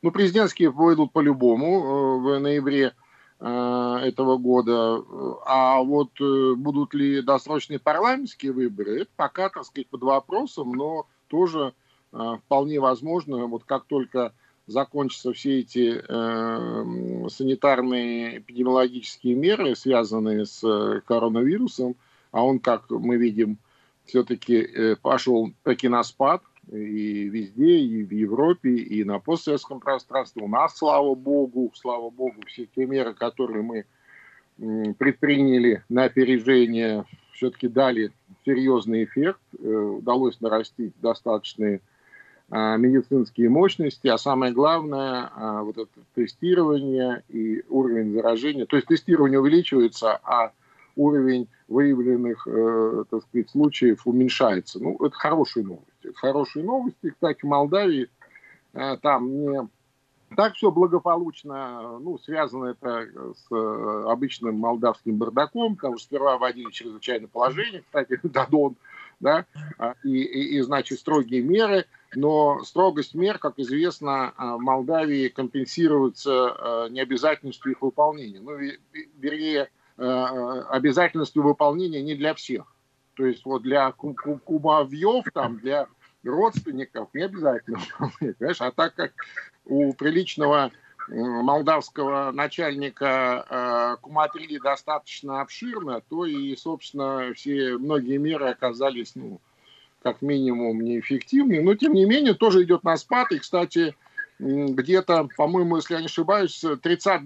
Ну, 0.00 0.10
президентские 0.10 0.72
пойдут 0.72 1.12
по-любому 1.12 1.66
э, 1.66 2.18
в 2.18 2.40
ноябре 2.40 2.94
э, 3.40 3.98
этого 4.04 4.38
года. 4.38 5.04
А 5.44 5.82
вот 5.82 6.18
э, 6.18 6.54
будут 6.56 6.94
ли 6.94 7.20
досрочные 7.20 7.78
парламентские 7.78 8.52
выборы, 8.52 9.02
это 9.02 9.10
пока, 9.14 9.50
так 9.50 9.66
сказать, 9.66 9.88
под 9.88 10.02
вопросом, 10.04 10.72
но 10.72 11.06
тоже 11.28 11.74
вполне 12.10 12.80
возможно, 12.80 13.46
вот 13.46 13.64
как 13.64 13.84
только 13.84 14.32
закончатся 14.66 15.32
все 15.32 15.60
эти 15.60 16.02
э, 16.06 17.28
санитарные 17.28 18.38
эпидемиологические 18.38 19.34
меры, 19.34 19.74
связанные 19.74 20.46
с 20.46 20.62
э, 20.64 21.00
коронавирусом, 21.06 21.96
а 22.30 22.44
он, 22.44 22.58
как 22.58 22.90
мы 22.90 23.16
видим, 23.16 23.58
все-таки 24.04 24.56
э, 24.56 24.96
пошел 24.96 25.52
таки 25.62 25.88
на 25.88 26.02
спад 26.02 26.42
и 26.70 27.28
везде, 27.28 27.78
и 27.80 28.04
в 28.04 28.12
Европе, 28.12 28.70
и 28.76 29.04
на 29.04 29.18
постсоветском 29.18 29.80
пространстве. 29.80 30.42
У 30.42 30.48
нас, 30.48 30.76
слава 30.76 31.14
богу, 31.14 31.72
слава 31.74 32.10
богу, 32.10 32.42
все 32.46 32.66
те 32.66 32.86
меры, 32.86 33.14
которые 33.14 33.62
мы 33.62 33.84
предприняли 34.94 35.82
на 35.88 36.04
опережение, 36.04 37.04
все-таки 37.32 37.68
дали 37.68 38.12
серьезный 38.44 39.04
эффект. 39.04 39.40
Э, 39.58 39.66
удалось 39.66 40.40
нарастить 40.40 40.92
достаточные 41.00 41.80
медицинские 42.52 43.48
мощности, 43.48 44.08
а 44.08 44.18
самое 44.18 44.52
главное, 44.52 45.30
а, 45.34 45.62
вот 45.62 45.78
это 45.78 45.88
тестирование 46.14 47.22
и 47.30 47.64
уровень 47.70 48.12
заражения. 48.12 48.66
То 48.66 48.76
есть 48.76 48.88
тестирование 48.88 49.40
увеличивается, 49.40 50.20
а 50.22 50.52
уровень 50.94 51.48
выявленных, 51.68 52.46
э, 52.46 53.04
так 53.10 53.22
сказать, 53.22 53.48
случаев 53.50 54.06
уменьшается. 54.06 54.82
Ну, 54.82 54.96
это 54.96 55.14
хорошие 55.14 55.64
новости. 55.64 55.88
Это 56.02 56.14
хорошие 56.14 56.64
новости. 56.64 57.10
Кстати, 57.10 57.40
в 57.40 57.44
Молдавии 57.44 58.10
э, 58.74 58.96
там 59.00 59.30
не 59.30 59.68
так 60.36 60.54
все 60.54 60.70
благополучно, 60.70 61.98
ну, 61.98 62.18
связано 62.18 62.66
это 62.66 63.06
с 63.34 63.54
э, 63.54 64.04
обычным 64.08 64.58
молдавским 64.58 65.16
бардаком, 65.16 65.76
потому 65.76 65.98
что 65.98 66.06
сперва 66.06 66.38
вводили 66.38 66.70
чрезвычайное 66.70 67.28
положение, 67.28 67.82
кстати, 67.82 68.18
Дадон 68.22 68.76
да, 69.22 69.46
а, 69.78 69.94
и, 70.04 70.10
и, 70.10 70.58
и, 70.58 70.60
значит, 70.60 70.98
строгие 70.98 71.40
меры, 71.40 71.86
но 72.14 72.62
строгость 72.64 73.14
мер, 73.14 73.38
как 73.38 73.58
известно, 73.58 74.34
в 74.36 74.58
Молдавии 74.58 75.28
компенсируется 75.28 76.88
необязательностью 76.90 77.72
их 77.72 77.80
выполнения. 77.80 78.40
Ну, 78.40 78.58
вернее, 79.16 79.70
обязательностью 79.96 81.42
выполнения 81.42 82.02
не 82.02 82.14
для 82.14 82.34
всех. 82.34 82.66
То 83.14 83.24
есть 83.24 83.46
вот 83.46 83.62
для 83.62 83.92
кумовьев, 83.92 85.24
там, 85.32 85.58
для 85.58 85.86
родственников 86.24 87.08
не 87.14 87.22
обязательно 87.22 87.80
понимаешь? 88.20 88.60
А 88.60 88.70
так 88.72 88.94
как 88.94 89.12
у 89.64 89.92
приличного 89.94 90.70
молдавского 91.08 92.30
начальника 92.32 93.46
э, 93.48 93.96
куматрии 94.00 94.58
достаточно 94.58 95.40
обширно, 95.40 96.00
то 96.08 96.24
и, 96.24 96.54
собственно, 96.56 97.32
все 97.34 97.76
многие 97.78 98.18
меры 98.18 98.48
оказались, 98.48 99.14
ну, 99.14 99.40
как 100.02 100.22
минимум, 100.22 100.82
неэффективны. 100.82 101.62
Но, 101.62 101.74
тем 101.74 101.94
не 101.94 102.04
менее, 102.04 102.34
тоже 102.34 102.64
идет 102.64 102.84
на 102.84 102.96
спад. 102.96 103.32
И, 103.32 103.38
кстати, 103.38 103.94
где-то, 104.38 105.28
по-моему, 105.36 105.76
если 105.76 105.94
я 105.94 106.00
не 106.00 106.06
ошибаюсь, 106.06 106.64
30, 106.82 107.22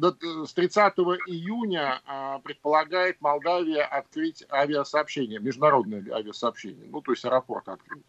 с 0.46 0.52
30 0.52 0.92
июня 1.26 2.02
э, 2.06 2.38
предполагает 2.44 3.20
Молдавия 3.20 3.84
открыть 3.84 4.44
авиасообщение, 4.50 5.38
международное 5.40 6.04
авиасообщение, 6.12 6.86
ну, 6.90 7.00
то 7.00 7.12
есть 7.12 7.24
аэропорт 7.24 7.68
открыть. 7.68 8.04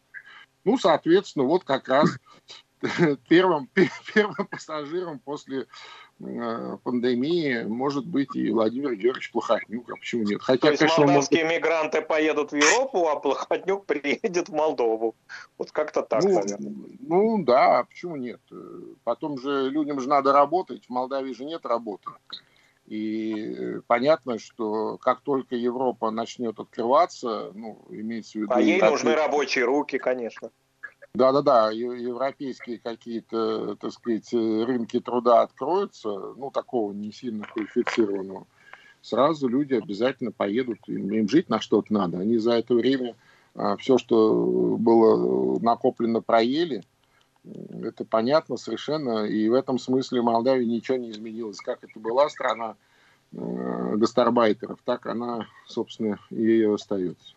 Ну, 0.66 0.78
соответственно, 0.78 1.46
вот 1.46 1.64
как 1.64 1.88
раз 1.88 2.18
первым, 3.28 3.70
первым 4.14 4.48
пассажиром 4.48 5.20
после 5.20 5.68
э, 6.20 6.78
пандемии 6.84 7.64
может 7.64 8.06
быть 8.06 8.36
и 8.36 8.52
Владимир 8.52 8.96
Георгиевич 8.96 9.32
Плохотнюк, 9.32 9.90
а 9.90 9.96
почему 9.96 10.24
нет? 10.24 10.42
Хотя, 10.42 10.62
То 10.62 10.68
есть 10.70 10.80
конечно, 10.80 11.06
молдавские 11.06 11.44
может... 11.46 11.58
мигранты 11.58 12.02
поедут 12.02 12.52
в 12.52 12.56
Европу, 12.56 13.08
а 13.08 13.20
Плохотнюк 13.20 13.86
приедет 13.88 14.50
в 14.50 14.54
Молдову. 14.54 15.16
Вот 15.58 15.72
как-то 15.72 16.04
так, 16.04 16.24
ну, 16.24 16.36
наверное. 16.36 16.74
Ну 17.00 17.44
да, 17.44 17.80
а 17.80 17.84
почему 17.84 18.16
нет? 18.16 18.42
Потом 19.04 19.40
же 19.40 19.70
людям 19.70 20.00
же 20.00 20.10
надо 20.10 20.34
работать, 20.34 20.86
в 20.86 20.90
Молдавии 20.90 21.34
же 21.34 21.46
нет 21.46 21.66
работы. 21.66 22.10
И 22.88 23.80
понятно, 23.88 24.40
что 24.40 24.98
как 24.98 25.20
только 25.20 25.56
Европа 25.56 26.10
начнет 26.10 26.58
открываться, 26.58 27.52
ну, 27.54 27.86
имеется 27.90 28.38
в 28.38 28.42
виду... 28.42 28.54
А 28.54 28.62
ей 28.62 28.82
нужны 28.82 29.14
рабочие 29.14 29.66
руки, 29.66 29.98
конечно. 29.98 30.52
Да-да-да, 31.18 31.72
европейские 31.72 32.80
какие-то, 32.80 33.76
так 33.76 33.92
сказать, 33.92 34.32
рынки 34.34 35.00
труда 35.00 35.42
откроются, 35.42 36.10
ну, 36.10 36.52
такого 36.52 36.94
не 36.94 37.12
сильно 37.12 37.46
квалифицированного, 37.46 38.46
сразу 39.02 39.48
люди 39.48 39.74
обязательно 39.74 40.32
поедут, 40.32 40.80
им, 40.88 41.12
им 41.12 41.28
жить 41.28 41.50
на 41.50 41.60
что-то 41.60 41.92
надо. 41.92 42.20
Они 42.20 42.38
за 42.38 42.54
это 42.54 42.76
время 42.76 43.16
а, 43.56 43.78
все, 43.78 43.98
что 43.98 44.78
было 44.80 45.60
накоплено, 45.60 46.22
проели– 46.22 46.84
это 47.82 48.06
понятно 48.06 48.58
совершенно. 48.58 49.26
И 49.26 49.48
в 49.50 49.54
этом 49.54 49.80
смысле 49.80 50.22
Молдавии 50.22 50.66
ничего 50.66 50.98
не 50.98 51.12
изменилось. 51.12 51.60
Как 51.60 51.84
это 51.84 52.00
была 52.00 52.30
страна 52.30 52.76
э, 53.32 53.96
гастарбайтеров, 53.96 54.80
так 54.84 55.06
она, 55.06 55.48
собственно, 55.66 56.20
и 56.30 56.64
остается. 56.64 57.37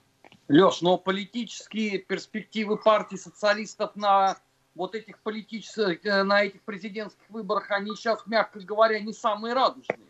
Леш, 0.50 0.80
но 0.82 0.98
политические 0.98 1.98
перспективы 1.98 2.76
партии 2.76 3.14
социалистов 3.14 3.94
на 3.94 4.36
вот 4.74 4.96
этих 4.96 5.20
политических, 5.20 6.04
э, 6.04 6.24
на 6.24 6.42
этих 6.42 6.62
президентских 6.62 7.22
выборах, 7.28 7.70
они 7.70 7.94
сейчас, 7.94 8.26
мягко 8.26 8.58
говоря, 8.58 8.98
не 8.98 9.12
самые 9.12 9.54
радужные. 9.54 10.00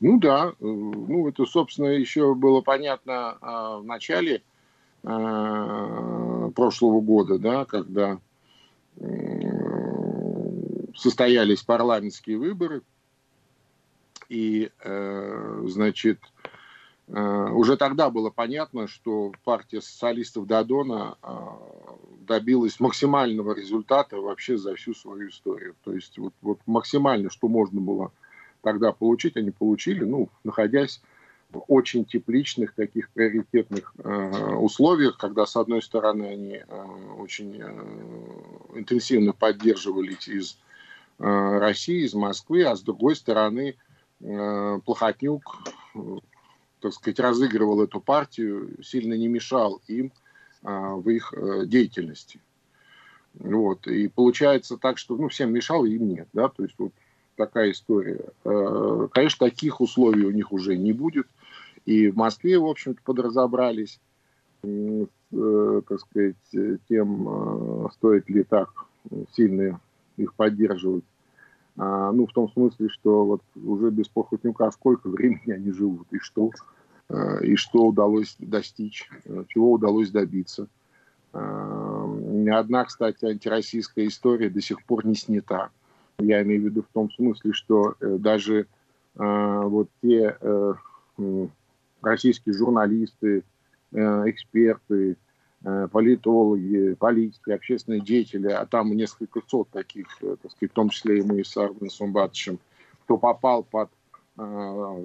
Ну 0.00 0.18
да, 0.18 0.54
э, 0.58 0.64
ну 0.64 1.28
это, 1.28 1.44
собственно, 1.44 1.88
еще 1.88 2.34
было 2.34 2.62
понятно 2.62 3.36
а, 3.42 3.78
в 3.78 3.84
начале 3.84 4.42
а, 5.04 6.50
прошлого 6.56 7.02
года, 7.02 7.38
да, 7.38 7.66
когда 7.66 8.18
состоялись 10.94 11.62
парламентские 11.62 12.38
выборы, 12.38 12.82
и, 14.28 14.70
э, 14.82 15.64
значит, 15.66 16.18
уже 17.08 17.76
тогда 17.76 18.10
было 18.10 18.30
понятно, 18.30 18.86
что 18.86 19.32
партия 19.44 19.80
социалистов 19.80 20.46
Дадона 20.46 21.16
э, 21.22 21.28
добилась 22.20 22.80
максимального 22.80 23.54
результата 23.54 24.16
вообще 24.16 24.56
за 24.56 24.74
всю 24.76 24.94
свою 24.94 25.28
историю. 25.28 25.74
То 25.84 25.92
есть 25.92 26.16
вот, 26.18 26.32
вот 26.40 26.58
максимально, 26.66 27.28
что 27.28 27.48
можно 27.48 27.80
было 27.80 28.12
тогда 28.62 28.92
получить, 28.92 29.36
они 29.36 29.50
получили, 29.50 30.04
ну, 30.04 30.28
находясь 30.44 31.02
очень 31.68 32.04
тепличных, 32.04 32.74
таких 32.74 33.10
приоритетных 33.10 33.94
э, 33.98 34.54
условиях, 34.54 35.18
когда, 35.18 35.44
с 35.44 35.56
одной 35.56 35.82
стороны, 35.82 36.24
они 36.24 36.62
э, 36.66 36.86
очень 37.18 37.60
э, 37.60 38.78
интенсивно 38.78 39.32
поддерживали 39.32 40.16
из 40.26 40.58
э, 41.18 41.58
России, 41.58 42.04
из 42.06 42.14
Москвы, 42.14 42.64
а 42.64 42.74
с 42.74 42.80
другой 42.80 43.16
стороны, 43.16 43.76
э, 44.20 44.78
Плохотнюк, 44.84 45.42
э, 45.94 45.98
так 46.82 46.92
сказать, 46.92 47.20
разыгрывал 47.20 47.82
эту 47.82 48.00
партию, 48.00 48.76
сильно 48.82 49.14
не 49.14 49.28
мешал 49.28 49.80
им 49.86 50.12
э, 50.62 50.68
в 50.68 51.08
их 51.08 51.32
э, 51.32 51.64
деятельности. 51.66 52.40
Вот. 53.34 53.86
И 53.86 54.08
получается 54.08 54.76
так, 54.76 54.98
что 54.98 55.16
ну, 55.16 55.28
всем 55.28 55.52
мешал, 55.52 55.84
им 55.84 56.08
нет. 56.08 56.28
Да? 56.32 56.48
То 56.48 56.64
есть 56.64 56.74
вот 56.78 56.92
такая 57.36 57.70
история. 57.70 58.20
Э, 58.44 59.08
конечно, 59.12 59.48
таких 59.48 59.80
условий 59.80 60.24
у 60.24 60.32
них 60.32 60.52
уже 60.52 60.76
не 60.76 60.92
будет. 60.92 61.26
И 61.86 62.08
в 62.08 62.16
Москве, 62.16 62.58
в 62.58 62.66
общем-то, 62.66 63.00
подразобрались, 63.02 64.00
э, 64.62 65.06
так 65.30 66.00
сказать, 66.00 66.36
тем, 66.88 67.88
стоит 67.94 68.28
ли 68.28 68.44
так 68.44 68.68
сильно 69.34 69.80
их 70.16 70.34
поддерживать. 70.34 71.04
А, 71.76 72.12
ну, 72.12 72.26
в 72.26 72.32
том 72.32 72.50
смысле, 72.50 72.88
что 72.88 73.24
вот 73.24 73.42
уже 73.56 73.90
без 73.90 74.08
Похотнюка 74.08 74.70
сколько 74.70 75.08
времени 75.08 75.52
они 75.52 75.72
живут, 75.72 76.06
и 76.10 76.18
что, 76.18 76.50
э, 77.08 77.44
и 77.44 77.56
что 77.56 77.86
удалось 77.86 78.36
достичь, 78.38 79.08
э, 79.24 79.44
чего 79.48 79.72
удалось 79.72 80.10
добиться. 80.10 80.68
А, 81.32 82.06
ни 82.06 82.50
одна, 82.50 82.84
кстати, 82.84 83.24
антироссийская 83.24 84.06
история 84.06 84.50
до 84.50 84.60
сих 84.60 84.84
пор 84.84 85.06
не 85.06 85.14
снята. 85.14 85.70
Я 86.18 86.42
имею 86.42 86.62
в 86.62 86.64
виду 86.66 86.82
в 86.82 86.92
том 86.92 87.10
смысле, 87.10 87.52
что 87.52 87.96
даже 88.00 88.66
вот 89.14 89.88
те 90.02 90.38
российские 92.02 92.54
журналисты, 92.54 93.44
э, 93.92 94.22
эксперты, 94.26 95.12
э, 95.12 95.14
политологи, 95.92 96.94
политики, 96.94 97.50
общественные 97.50 98.00
деятели, 98.00 98.48
а 98.48 98.66
там 98.66 98.92
несколько 98.92 99.40
сот 99.46 99.68
таких, 99.70 100.06
э, 100.22 100.36
так 100.40 100.50
сказать, 100.50 100.72
в 100.72 100.74
том 100.74 100.88
числе 100.88 101.18
и 101.18 101.22
мы 101.22 101.44
с 101.44 101.56
Арменом 101.56 101.90
Сумбатовичем, 101.90 102.58
кто 103.04 103.18
попал 103.18 103.62
под 103.62 103.90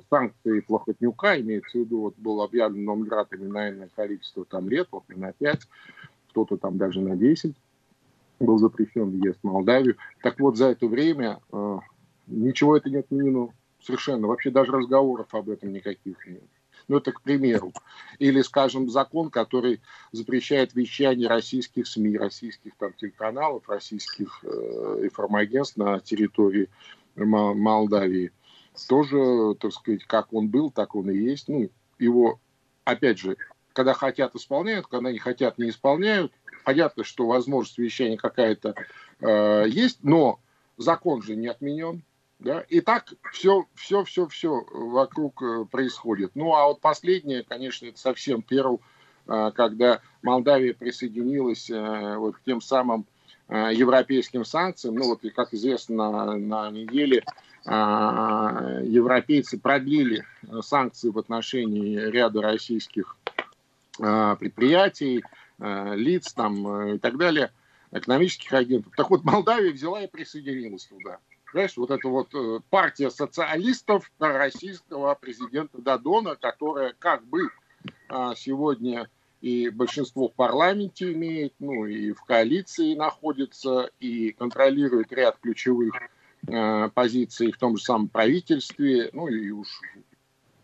санкции 0.10 0.62
Плохотнюка, 0.62 1.38
имеется 1.42 1.78
в 1.78 1.82
виду, 1.82 2.00
вот 2.00 2.16
был 2.18 2.42
объявлен 2.42 2.86
Номград 2.86 3.34
именное 3.34 3.90
количество 3.94 4.46
там 4.46 4.70
лет, 4.70 4.88
вот 4.90 5.04
на 5.10 5.34
5, 5.34 5.68
кто-то 6.30 6.56
там 6.56 6.78
даже 6.78 7.02
на 7.02 7.18
10 7.18 7.54
был 8.40 8.58
запрещен 8.58 9.10
въезд 9.10 9.40
в 9.42 9.48
Молдавию. 9.48 9.98
Так 10.22 10.40
вот, 10.40 10.58
за 10.58 10.68
это 10.68 10.88
время 10.88 11.40
э, 11.52 11.80
ничего 12.28 12.78
это 12.78 12.90
не 12.90 12.98
отменено 12.98 13.50
совершенно. 13.82 14.28
Вообще 14.28 14.52
даже 14.52 14.72
разговоров 14.72 15.34
об 15.34 15.50
этом 15.50 15.74
никаких 15.74 16.26
нет. 16.28 16.44
Ну, 16.88 16.98
это 16.98 17.12
к 17.12 17.22
примеру. 17.22 17.74
Или, 18.18 18.42
скажем, 18.42 18.90
закон, 18.90 19.30
который 19.30 19.82
запрещает 20.12 20.74
вещание 20.74 21.28
российских 21.28 21.86
СМИ, 21.86 22.18
российских 22.18 22.76
там, 22.78 22.94
телеканалов, 22.94 23.68
российских 23.68 24.40
э, 24.44 24.48
информагентств 25.04 25.78
на 25.78 26.00
территории 26.00 26.70
Молдавии. 27.16 28.32
Тоже, 28.88 29.56
так 29.60 29.74
сказать, 29.74 30.06
как 30.06 30.34
он 30.34 30.50
был, 30.50 30.72
так 30.72 30.96
он 30.96 31.10
и 31.10 31.18
есть. 31.18 31.50
Ну, 31.50 31.70
его, 32.00 32.40
опять 32.86 33.18
же, 33.18 33.38
когда 33.74 33.94
хотят, 33.94 34.36
исполняют, 34.36 34.88
когда 34.88 35.12
не 35.12 35.20
хотят, 35.20 35.58
не 35.58 35.70
исполняют. 35.70 36.32
Понятно, 36.64 37.04
что 37.04 37.28
возможность 37.28 37.78
вещания 37.78 38.18
какая-то 38.18 38.76
э, 39.20 39.66
есть, 39.68 40.00
но 40.04 40.40
закон 40.78 41.22
же 41.22 41.36
не 41.36 41.48
отменен. 41.48 42.04
Да? 42.40 42.62
И 42.70 42.82
так 42.82 43.14
все, 43.32 43.66
все, 43.74 44.04
все, 44.04 44.28
все 44.28 44.64
вокруг 44.72 45.42
э, 45.42 45.66
происходит. 45.66 46.32
Ну, 46.36 46.54
а 46.54 46.68
вот 46.68 46.82
последнее, 46.82 47.44
конечно, 47.44 47.88
это 47.88 47.98
совсем 47.98 48.44
перл, 48.44 48.80
э, 49.28 49.52
когда 49.56 50.02
Молдавия 50.22 50.76
присоединилась 50.76 51.70
э, 51.70 52.16
вот 52.18 52.38
к 52.38 52.44
тем 52.44 52.62
самым 52.62 53.06
европейским 53.50 54.44
санкциям. 54.44 54.96
Ну, 54.96 55.08
вот, 55.08 55.22
как 55.34 55.54
известно, 55.54 56.36
на, 56.36 56.70
неделе 56.70 57.24
европейцы 57.64 59.58
продлили 59.58 60.26
санкции 60.60 61.08
в 61.08 61.18
отношении 61.18 61.96
ряда 61.98 62.42
российских 62.42 63.16
предприятий, 63.98 65.24
лиц 65.60 66.34
там 66.34 66.96
и 66.96 66.98
так 66.98 67.16
далее, 67.16 67.54
экономических 67.92 68.52
агентов. 68.52 68.92
Так 68.98 69.10
вот, 69.10 69.24
Молдавия 69.24 69.72
взяла 69.72 70.04
и 70.04 70.08
присоединилась 70.08 70.84
туда. 70.84 71.20
Знаешь, 71.52 71.78
вот 71.78 71.92
эта 71.92 72.08
вот 72.08 72.34
э, 72.34 72.60
партия 72.70 73.10
социалистов 73.10 74.12
российского 74.20 75.16
президента 75.16 75.82
Дадона, 75.82 76.36
которая 76.36 76.94
как 77.00 77.26
бы 77.26 77.50
а, 78.10 78.36
сегодня 78.36 79.10
и 79.42 79.70
большинство 79.70 80.30
в 80.30 80.34
парламенте 80.34 81.14
имеет, 81.14 81.54
ну 81.60 81.86
и 81.86 82.12
в 82.12 82.24
коалиции 82.24 82.96
находится, 82.96 83.92
и 84.00 84.32
контролирует 84.32 85.12
ряд 85.14 85.38
ключевых 85.38 85.94
э, 86.48 86.90
позиций 86.94 87.52
в 87.52 87.58
том 87.58 87.78
же 87.78 87.84
самом 87.84 88.10
правительстве, 88.10 89.10
ну 89.14 89.28
и 89.28 89.52
уж 89.52 89.82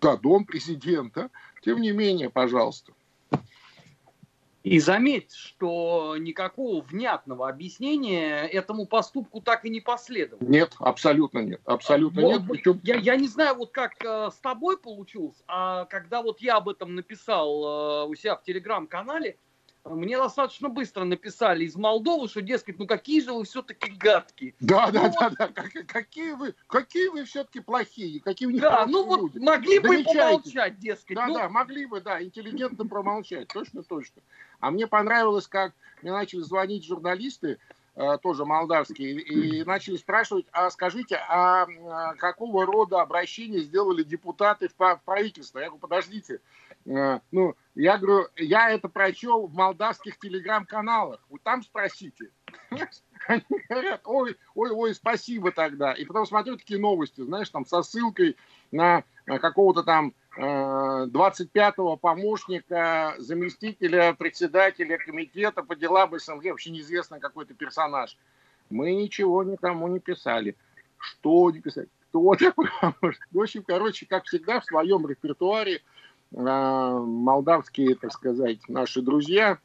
да, 0.01 0.17
дом 0.17 0.43
президента. 0.45 1.29
Тем 1.63 1.79
не 1.79 1.91
менее, 1.91 2.29
пожалуйста. 2.29 2.91
И 4.63 4.79
заметь, 4.79 5.33
что 5.33 6.15
никакого 6.17 6.81
внятного 6.81 7.49
объяснения 7.49 8.45
этому 8.45 8.85
поступку 8.85 9.41
так 9.41 9.65
и 9.65 9.69
не 9.69 9.81
последовало. 9.81 10.47
Нет, 10.47 10.73
абсолютно 10.79 11.39
нет. 11.39 11.59
Абсолютно 11.65 12.21
а, 12.21 12.25
нет. 12.25 12.41
Причем... 12.49 12.79
Я, 12.83 12.95
я 12.95 13.15
не 13.17 13.27
знаю, 13.27 13.55
вот 13.55 13.71
как 13.71 13.93
э, 14.03 14.29
с 14.31 14.39
тобой 14.39 14.77
получилось, 14.77 15.43
а 15.47 15.83
когда 15.85 16.21
вот 16.21 16.39
я 16.39 16.55
об 16.55 16.69
этом 16.69 16.95
написал 16.95 18.05
э, 18.05 18.07
у 18.07 18.15
себя 18.15 18.37
в 18.37 18.43
телеграм-канале, 18.43 19.37
мне 19.85 20.17
достаточно 20.17 20.69
быстро 20.69 21.03
написали 21.03 21.65
из 21.65 21.75
Молдовы, 21.75 22.29
что, 22.29 22.41
дескать, 22.41 22.79
ну 22.79 22.87
какие 22.87 23.21
же 23.21 23.33
вы 23.33 23.43
все-таки 23.43 23.91
гадкие. 23.91 24.55
Да, 24.61 24.87
ну, 24.87 24.93
да, 24.93 25.01
вот... 25.01 25.33
да, 25.37 25.47
да. 25.49 25.63
Какие 25.85 26.31
вы, 26.33 26.55
какие 26.67 27.09
вы 27.09 27.25
все-таки 27.25 27.59
плохие, 27.59 28.21
какие 28.21 28.47
вы 28.47 28.59
Да, 28.59 28.85
ну 28.87 29.03
вот 29.03 29.33
люди. 29.33 29.39
могли 29.39 29.79
бы 29.79 30.03
помолчать, 30.03 30.79
дескать. 30.79 31.15
Да, 31.15 31.27
ну... 31.27 31.33
да, 31.33 31.49
могли 31.49 31.85
бы, 31.85 31.99
да, 31.99 32.23
интеллигентно 32.23 32.85
промолчать, 32.87 33.49
точно, 33.49 33.83
точно. 33.83 34.21
А 34.61 34.71
мне 34.71 34.87
понравилось, 34.87 35.47
как 35.47 35.73
мне 36.01 36.13
начали 36.13 36.39
звонить 36.39 36.85
журналисты, 36.85 37.57
э, 37.95 38.17
тоже 38.21 38.45
молдавские, 38.45 39.19
и 39.19 39.65
начали 39.65 39.97
спрашивать, 39.97 40.45
а 40.53 40.69
скажите, 40.69 41.17
а, 41.27 41.67
а 41.89 42.15
какого 42.15 42.65
рода 42.65 43.01
обращения 43.01 43.59
сделали 43.59 44.03
депутаты 44.03 44.69
в 44.69 45.01
правительство? 45.03 45.59
Я 45.59 45.65
говорю, 45.65 45.81
подождите, 45.81 46.39
ну, 46.85 47.55
я 47.75 47.97
говорю, 47.97 48.27
я 48.37 48.69
это 48.71 48.89
прочел 48.89 49.47
в 49.47 49.53
молдавских 49.53 50.19
телеграм-каналах. 50.19 51.19
Вы 51.29 51.39
там 51.41 51.63
спросите. 51.63 52.29
Они 53.27 53.43
говорят, 53.69 54.01
ой, 54.05 54.37
ой, 54.53 54.71
ой, 54.71 54.93
спасибо 54.93 55.51
тогда. 55.51 55.93
И 55.93 56.05
потом 56.05 56.25
смотрю 56.25 56.57
такие 56.57 56.79
новости, 56.79 57.21
знаешь, 57.21 57.49
там 57.49 57.65
со 57.65 57.81
ссылкой 57.81 58.35
на 58.71 59.03
какого-то 59.25 59.83
там 59.83 60.13
25-го 60.37 61.93
э, 61.93 61.97
помощника 61.97 63.15
заместителя 63.17 64.13
председателя 64.13 64.97
комитета 64.97 65.63
по 65.63 65.75
делам 65.75 66.17
СНГ, 66.17 66.45
вообще 66.45 66.71
неизвестно 66.71 67.19
какой-то 67.19 67.53
персонаж. 67.53 68.17
Мы 68.69 68.95
ничего 68.95 69.43
никому 69.43 69.87
не 69.87 69.99
писали. 69.99 70.55
Что 70.97 71.51
не 71.51 71.61
писать? 71.61 71.89
Кто 72.09 72.35
такой? 72.39 72.69
В 73.31 73.39
общем, 73.39 73.63
короче, 73.63 74.05
как 74.05 74.25
всегда, 74.25 74.59
в 74.59 74.65
своем 74.65 75.07
репертуаре 75.07 75.81
молдавские, 76.33 77.95
так 77.95 78.11
сказать, 78.11 78.59
наши 78.67 79.01
друзья. 79.01 79.59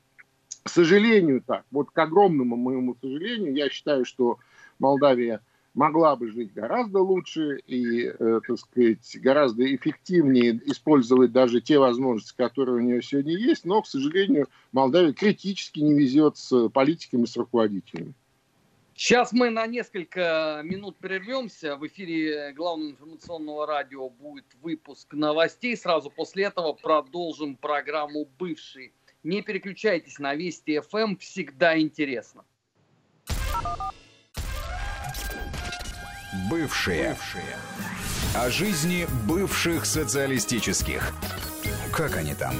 К 0.62 0.68
сожалению, 0.68 1.42
так, 1.46 1.64
вот 1.70 1.90
к 1.90 1.98
огромному 1.98 2.56
моему 2.56 2.94
сожалению, 3.00 3.54
я 3.54 3.70
считаю, 3.70 4.04
что 4.04 4.38
Молдавия 4.78 5.40
могла 5.74 6.16
бы 6.16 6.30
жить 6.30 6.52
гораздо 6.52 7.00
лучше 7.00 7.58
и, 7.66 8.06
э, 8.06 8.40
так 8.46 8.58
сказать, 8.58 9.16
гораздо 9.20 9.74
эффективнее 9.74 10.60
использовать 10.66 11.32
даже 11.32 11.60
те 11.60 11.78
возможности, 11.78 12.36
которые 12.36 12.76
у 12.76 12.80
нее 12.80 13.00
сегодня 13.00 13.36
есть, 13.36 13.64
но, 13.64 13.80
к 13.80 13.86
сожалению, 13.86 14.48
Молдавия 14.72 15.12
критически 15.12 15.80
не 15.80 15.94
везет 15.94 16.36
с 16.36 16.68
политиками, 16.68 17.24
с 17.24 17.36
руководителями. 17.36 18.14
Сейчас 18.98 19.32
мы 19.32 19.50
на 19.50 19.64
несколько 19.68 20.60
минут 20.64 20.98
прервемся. 20.98 21.76
В 21.76 21.86
эфире 21.86 22.52
главного 22.52 22.90
информационного 22.90 23.64
радио 23.64 24.10
будет 24.10 24.46
выпуск 24.60 25.14
новостей. 25.14 25.76
Сразу 25.76 26.10
после 26.10 26.46
этого 26.46 26.72
продолжим 26.72 27.54
программу 27.54 28.24
«Бывший». 28.40 28.92
Не 29.22 29.42
переключайтесь 29.42 30.18
на 30.18 30.34
Вести 30.34 30.80
ФМ, 30.80 30.96
эм. 30.96 31.16
всегда 31.16 31.78
интересно. 31.78 32.44
Бывшие. 36.50 37.10
Бывшие. 37.10 37.56
О 38.34 38.50
жизни 38.50 39.06
бывших 39.28 39.86
социалистических. 39.86 41.12
Как 41.92 42.16
они 42.16 42.34
там? 42.34 42.54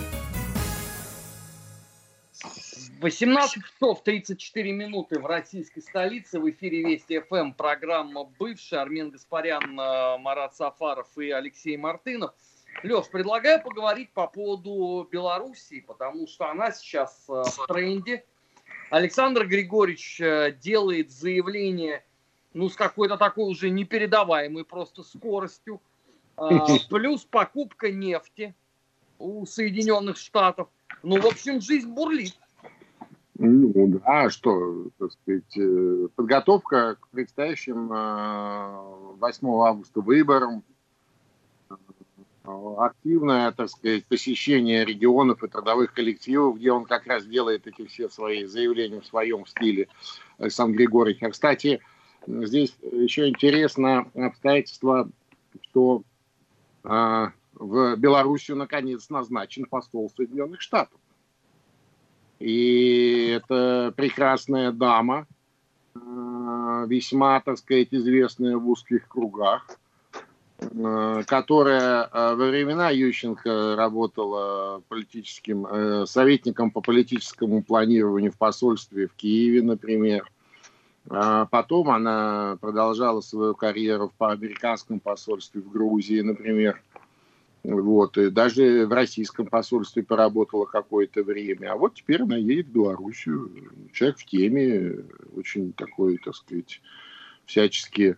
18 3.01 3.65
часов 3.65 4.03
34 4.03 4.73
минуты 4.73 5.21
в 5.21 5.27
российской 5.27 5.81
столице. 5.81 6.41
В 6.41 6.51
эфире 6.51 6.83
Вести 6.83 7.21
ФМ. 7.21 7.53
Программа 7.53 8.25
«Бывшая». 8.25 8.81
Армен 8.81 9.11
Гаспарян, 9.11 9.79
э, 9.79 10.19
Марат 10.19 10.57
Сафаров 10.57 11.07
и 11.17 11.31
Алексей 11.31 11.77
Мартынов. 11.77 12.35
Леш, 12.83 13.09
предлагаю 13.09 13.63
поговорить 13.63 14.11
по 14.11 14.27
поводу 14.27 15.09
Белоруссии, 15.11 15.85
потому 15.87 16.27
что 16.27 16.49
она 16.51 16.73
сейчас 16.73 17.25
э, 17.29 17.45
в 17.45 17.67
тренде. 17.69 18.25
Александр 18.91 19.47
Григорьевич 19.47 20.21
э, 20.21 20.57
делает 20.61 21.13
заявление, 21.13 22.05
ну, 22.53 22.69
с 22.69 22.75
какой-то 22.75 23.17
такой 23.17 23.49
уже 23.49 23.71
непередаваемой 23.71 24.65
просто 24.65 25.05
скоростью. 25.05 25.81
Плюс 26.91 27.25
покупка 27.25 27.93
нефти 27.93 28.55
у 29.21 29.47
Соединенных 29.47 30.17
Штатов. 30.17 30.69
Ну, 31.05 31.21
в 31.21 31.27
общем, 31.27 31.61
жизнь 31.61 31.91
бурлит. 31.91 32.35
Ну 33.41 34.01
да, 34.05 34.31
что, 34.31 34.89
так 34.99 35.13
сказать, 35.13 35.57
э, 35.57 36.09
подготовка 36.17 36.97
к 36.97 37.09
предстоящим 37.09 37.87
8 37.87 39.49
э, 39.49 39.65
августа 39.65 40.01
выборам, 40.01 40.65
э, 41.71 41.75
активное, 42.79 43.53
так 43.53 43.69
сказать, 43.69 44.05
посещение 44.07 44.85
регионов 44.85 45.45
и 45.45 45.49
трудовых 45.49 45.93
коллективов, 45.95 46.57
где 46.57 46.73
он 46.73 46.85
как 46.85 47.07
раз 47.07 47.27
делает 47.27 47.69
эти 47.69 47.87
все 47.87 48.09
свои 48.09 48.45
заявления 48.45 49.01
в 49.01 49.07
своем 49.07 49.47
стиле, 49.47 49.87
Александр 50.39 50.79
Григорьевич. 50.79 51.23
А, 51.23 51.31
кстати, 51.31 51.81
здесь 52.27 52.77
еще 52.91 53.29
интересно 53.29 54.11
обстоятельство, 54.15 55.09
что 55.63 56.03
в 56.83 57.97
Белоруссию 57.97 58.57
наконец 58.57 59.11
назначен 59.11 59.67
посол 59.67 60.11
Соединенных 60.17 60.61
Штатов. 60.61 60.99
И 62.39 63.33
это 63.37 63.93
прекрасная 63.97 64.71
дама, 64.71 65.27
э, 65.95 66.85
весьма, 66.87 67.41
так 67.41 67.59
сказать, 67.59 67.89
известная 67.91 68.57
в 68.57 68.69
узких 68.69 69.09
кругах, 69.09 69.67
э, 70.61 71.23
которая 71.27 72.05
э, 72.05 72.35
во 72.37 72.47
времена 72.47 72.91
Ющенко 72.91 73.75
работала 73.77 74.83
политическим 74.89 76.07
советником 76.07 76.71
по 76.71 76.81
политическому 76.81 77.63
планированию 77.63 78.31
в 78.31 78.37
посольстве 78.37 79.09
в 79.09 79.15
Киеве, 79.15 79.63
например. 79.63 80.31
А 81.11 81.47
потом 81.47 81.91
она 81.91 82.59
продолжала 82.61 83.21
свою 83.23 83.55
карьеру 83.55 84.13
в 84.17 84.25
американском 84.25 85.01
посольстве 85.01 85.61
в 85.63 85.71
Грузии, 85.71 86.21
например. 86.21 86.83
Вот, 87.69 88.17
и 88.17 88.31
даже 88.31 88.87
в 88.87 88.93
российском 88.93 89.47
посольстве 89.47 90.03
поработала 90.03 90.65
какое-то 90.65 91.23
время. 91.23 91.73
А 91.73 91.77
вот 91.77 91.97
теперь 91.97 92.23
она 92.23 92.37
едет 92.37 92.69
в 92.69 92.73
Белоруссию. 92.73 93.51
Человек 93.93 94.19
в 94.19 94.25
теме, 94.25 95.05
очень 95.37 95.75
такой, 95.75 96.17
так 96.17 96.35
сказать, 96.35 96.81
всячески 97.45 98.17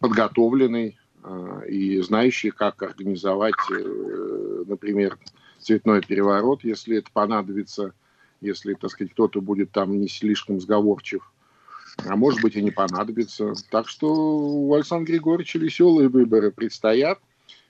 подготовленный 0.00 0.98
а, 1.22 1.60
и 1.68 2.00
знающий, 2.00 2.50
как 2.50 2.82
организовать, 2.82 3.54
э, 3.70 4.64
например, 4.66 5.18
цветной 5.58 6.00
переворот, 6.00 6.64
если 6.64 6.98
это 6.98 7.10
понадобится, 7.12 7.92
если, 8.40 8.74
так 8.74 8.90
сказать, 8.90 9.12
кто-то 9.12 9.40
будет 9.40 9.70
там 9.70 9.98
не 10.00 10.08
слишком 10.08 10.60
сговорчив 10.60 11.31
а 11.98 12.16
может 12.16 12.40
быть 12.42 12.56
и 12.56 12.62
не 12.62 12.70
понадобится. 12.70 13.52
Так 13.70 13.88
что 13.88 14.08
у 14.08 14.74
Александра 14.74 15.12
Григорьевича 15.12 15.58
веселые 15.58 16.08
выборы 16.08 16.50
предстоят. 16.50 17.18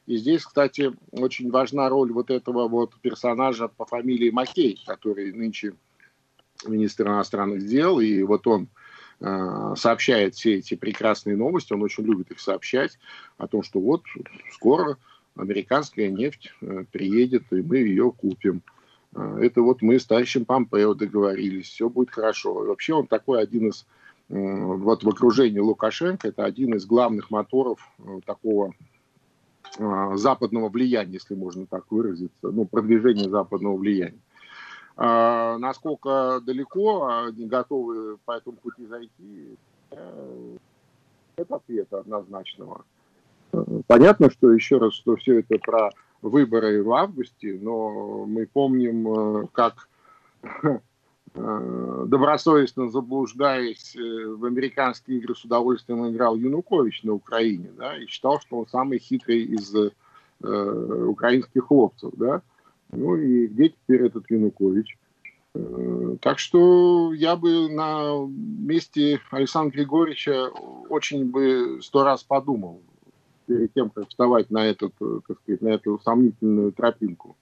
И 0.07 0.17
здесь, 0.17 0.45
кстати, 0.45 0.93
очень 1.13 1.51
важна 1.51 1.89
роль 1.89 2.13
вот 2.13 2.31
этого 2.31 2.69
вот 2.69 2.95
персонажа 3.01 3.69
по 3.69 3.85
фамилии 3.85 4.31
Макей, 4.31 4.83
который 4.87 5.33
нынче 5.33 5.75
министр 6.67 7.09
иностранных 7.09 7.67
дел, 7.67 8.01
и 8.01 8.23
вот 8.23 8.47
он 8.47 8.69
э, 9.21 9.75
сообщает 9.77 10.35
все 10.35 10.57
эти 10.57 10.75
прекрасные 10.75 11.37
новости, 11.37 11.73
он 11.73 11.83
очень 11.83 12.05
любит 12.05 12.31
их 12.31 12.41
сообщать, 12.41 12.99
о 13.39 13.47
том, 13.47 13.63
что 13.63 13.81
вот 13.81 14.03
скоро 14.53 14.99
американская 15.37 16.09
нефть 16.09 16.53
э, 16.61 16.85
приедет, 16.91 17.45
и 17.53 17.63
мы 17.63 17.79
ее 17.79 18.13
купим. 18.13 18.63
Э, 19.15 19.39
это 19.41 19.63
вот 19.63 19.83
мы 19.83 19.99
с 19.99 20.07
товарищем 20.07 20.45
Помпео 20.45 20.95
договорились, 20.95 21.69
все 21.69 21.89
будет 21.89 22.11
хорошо. 22.11 22.65
И 22.65 22.69
вообще 22.69 22.95
он 22.95 23.07
такой 23.07 23.43
один 23.43 23.69
из 23.69 23.87
вот 24.33 25.05
в 25.05 25.09
окружении 25.09 25.59
Лукашенко 25.59 26.29
это 26.29 26.45
один 26.45 26.75
из 26.75 26.87
главных 26.87 27.31
моторов 27.31 27.87
э, 27.99 28.21
такого 28.25 28.73
э, 29.79 30.11
западного 30.15 30.71
влияния, 30.71 31.15
если 31.15 31.35
можно 31.35 31.67
так 31.67 31.85
выразиться, 31.91 32.51
ну, 32.51 32.65
продвижения 32.65 33.29
западного 33.29 33.77
влияния. 33.77 34.19
А, 34.97 35.59
насколько 35.59 36.41
далеко 36.41 37.07
они 37.27 37.47
готовы 37.47 38.17
по 38.25 38.33
этому 38.33 38.57
пути 38.57 38.87
зайти, 38.87 39.55
э, 39.91 40.57
это 41.37 41.57
ответа 41.57 41.99
однозначного. 41.99 42.87
Понятно, 43.87 44.31
что 44.31 44.51
еще 44.51 44.79
раз, 44.79 44.95
что 44.95 45.17
все 45.17 45.41
это 45.41 45.59
про 45.59 45.91
выборы 46.23 46.83
в 46.83 46.91
августе, 46.93 47.59
но 47.61 48.25
мы 48.25 48.47
помним, 48.47 49.47
как 49.53 49.89
добросовестно 51.35 52.91
заблуждаясь 52.91 53.97
в 53.97 54.45
американские 54.45 55.19
игры 55.19 55.35
с 55.35 55.45
удовольствием 55.45 56.07
играл 56.11 56.37
Янукович 56.37 57.05
на 57.05 57.15
Украине, 57.15 57.71
да, 57.77 57.97
и 57.97 58.07
считал, 58.07 58.39
что 58.41 58.59
он 58.59 58.67
самый 58.67 58.99
хитрый 58.99 59.43
из 59.43 59.75
э, 59.75 59.91
украинских 61.07 61.67
хлопцев, 61.67 62.13
да. 62.17 62.43
Ну 62.91 63.17
и 63.17 63.47
где 63.47 63.71
теперь 63.71 64.07
этот 64.07 64.31
Янукович? 64.31 64.99
Э, 65.55 66.17
так 66.21 66.39
что 66.39 67.13
я 67.15 67.37
бы 67.37 67.71
на 67.71 68.27
месте 68.27 69.21
Александра 69.31 69.77
Григорьевича 69.77 70.49
очень 70.89 71.31
бы 71.31 71.81
сто 71.83 72.05
раз 72.05 72.23
подумал 72.23 72.83
перед 73.47 73.73
тем, 73.75 73.91
как 73.91 74.09
вставать 74.09 74.51
на, 74.51 74.67
этот, 74.67 74.93
э, 75.01 75.21
так 75.27 75.39
сказать, 75.41 75.63
на 75.63 75.69
эту 75.69 75.99
сомнительную 76.05 76.73
тропинку. 76.73 77.37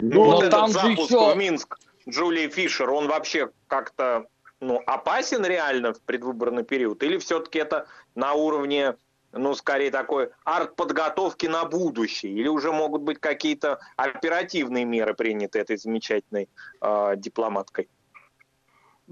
Ну, 0.00 0.14
Но 0.14 0.24
вот 0.24 0.50
там 0.50 0.70
этот 0.70 0.82
запуск 0.82 1.10
еще... 1.10 1.34
в 1.34 1.36
Минск 1.36 1.78
Джулии 2.08 2.48
Фишер, 2.48 2.90
он 2.90 3.08
вообще 3.08 3.50
как-то 3.66 4.26
ну, 4.60 4.82
опасен 4.86 5.44
реально 5.44 5.92
в 5.92 6.00
предвыборный 6.00 6.64
период? 6.64 7.02
Или 7.02 7.18
все-таки 7.18 7.58
это 7.58 7.86
на 8.14 8.32
уровне 8.32 8.96
ну, 9.32 9.54
скорее 9.54 9.90
такой 9.90 10.30
арт-подготовки 10.44 11.46
на 11.46 11.64
будущее? 11.64 12.32
Или 12.32 12.48
уже 12.48 12.72
могут 12.72 13.02
быть 13.02 13.18
какие-то 13.18 13.80
оперативные 13.96 14.84
меры 14.84 15.14
приняты 15.14 15.58
этой 15.58 15.76
замечательной 15.76 16.48
э, 16.80 17.14
дипломаткой? 17.16 17.88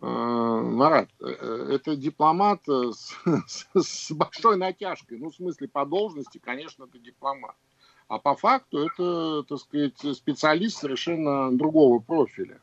Э, 0.00 0.06
Марат, 0.06 1.08
э, 1.20 1.74
это 1.74 1.96
дипломат 1.96 2.60
с, 2.66 3.14
с, 3.46 3.66
с 3.74 4.12
большой 4.12 4.56
натяжкой. 4.56 5.18
Ну, 5.18 5.30
в 5.30 5.34
смысле, 5.34 5.68
по 5.68 5.84
должности, 5.84 6.38
конечно, 6.38 6.84
это 6.84 6.98
дипломат. 6.98 7.56
А 8.08 8.18
по 8.18 8.34
факту 8.36 8.86
это, 8.86 9.42
так 9.44 9.58
сказать, 9.58 10.16
специалист 10.16 10.78
совершенно 10.78 11.50
другого 11.56 11.98
профиля. 11.98 12.60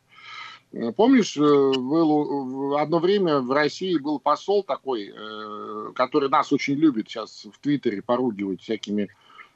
Э, 0.71 0.91
помнишь, 0.91 1.35
э, 1.37 1.41
был, 1.41 2.77
одно 2.77 2.99
время 2.99 3.39
в 3.39 3.51
России 3.51 3.97
был 3.97 4.19
посол 4.19 4.63
такой, 4.63 5.11
э, 5.13 5.91
который 5.95 6.29
нас 6.29 6.53
очень 6.53 6.75
любит 6.75 7.09
сейчас 7.09 7.45
в 7.45 7.59
Твиттере 7.59 8.01
поругивать 8.01 8.61
всякими 8.61 9.09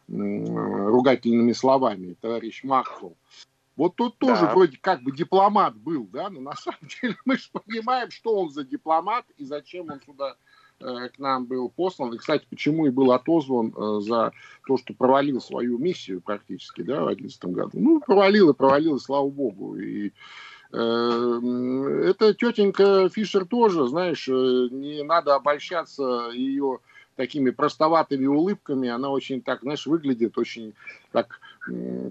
ругательными 0.09 1.53
словами, 1.53 2.17
товарищ 2.19 2.65
Махфул. 2.65 3.15
Вот 3.77 3.95
тот 3.95 4.17
тоже 4.17 4.41
да. 4.41 4.53
вроде 4.53 4.77
как 4.77 5.01
бы 5.01 5.13
дипломат 5.13 5.77
был, 5.77 6.09
да, 6.11 6.29
но 6.29 6.41
на 6.41 6.55
самом 6.57 6.79
деле 7.01 7.15
мы 7.23 7.37
же 7.37 7.47
понимаем, 7.53 8.11
что 8.11 8.35
он 8.35 8.49
за 8.49 8.65
дипломат 8.65 9.25
и 9.37 9.45
зачем 9.45 9.89
он 9.89 10.01
сюда 10.05 10.35
к 10.79 11.19
нам 11.19 11.45
был 11.45 11.69
послан. 11.69 12.13
И, 12.13 12.17
кстати, 12.17 12.45
почему 12.49 12.85
и 12.85 12.89
был 12.89 13.13
отозван 13.13 14.01
за 14.01 14.33
то, 14.67 14.77
что 14.77 14.93
провалил 14.93 15.39
свою 15.39 15.77
миссию 15.77 16.19
практически, 16.19 16.81
да, 16.81 17.03
в 17.03 17.15
2011 17.15 17.45
году. 17.45 17.79
Ну, 17.79 18.01
провалил 18.01 18.49
и 18.49 18.53
провалил, 18.53 18.97
и 18.97 18.99
слава 18.99 19.29
богу. 19.29 19.77
И 19.77 20.11
эта 20.75 22.33
тетенька 22.33 23.07
Фишер 23.09 23.45
тоже, 23.45 23.87
знаешь, 23.87 24.27
э, 24.27 24.31
не 24.71 25.03
надо 25.03 25.35
обольщаться 25.35 26.29
ее 26.33 26.79
такими 27.15 27.51
простоватыми 27.51 28.25
улыбками. 28.25 28.89
Она 28.89 29.09
очень 29.09 29.41
так, 29.41 29.61
знаешь, 29.61 29.85
выглядит 29.85 30.35
очень 30.37 30.73
так, 31.11 31.39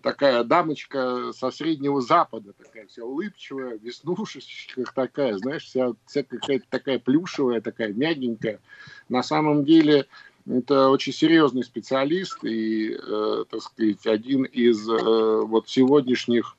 такая 0.00 0.44
дамочка 0.44 1.32
со 1.32 1.50
Среднего 1.50 2.00
Запада, 2.00 2.52
такая 2.52 2.86
вся 2.86 3.04
улыбчивая, 3.04 3.78
в 3.78 3.82
веснушечках 3.82 4.92
такая, 4.94 5.36
знаешь, 5.38 5.64
вся, 5.64 5.94
вся 6.06 6.22
какая-то 6.22 6.66
такая 6.70 7.00
плюшевая, 7.00 7.60
такая 7.60 7.92
мягенькая. 7.92 8.60
На 9.08 9.24
самом 9.24 9.64
деле 9.64 10.06
это 10.46 10.88
очень 10.88 11.12
серьезный 11.12 11.64
специалист 11.64 12.44
и, 12.44 12.94
э, 12.94 13.44
так 13.50 13.60
сказать, 13.60 14.06
один 14.06 14.44
из 14.44 14.88
э, 14.88 15.40
вот 15.42 15.68
сегодняшних 15.68 16.56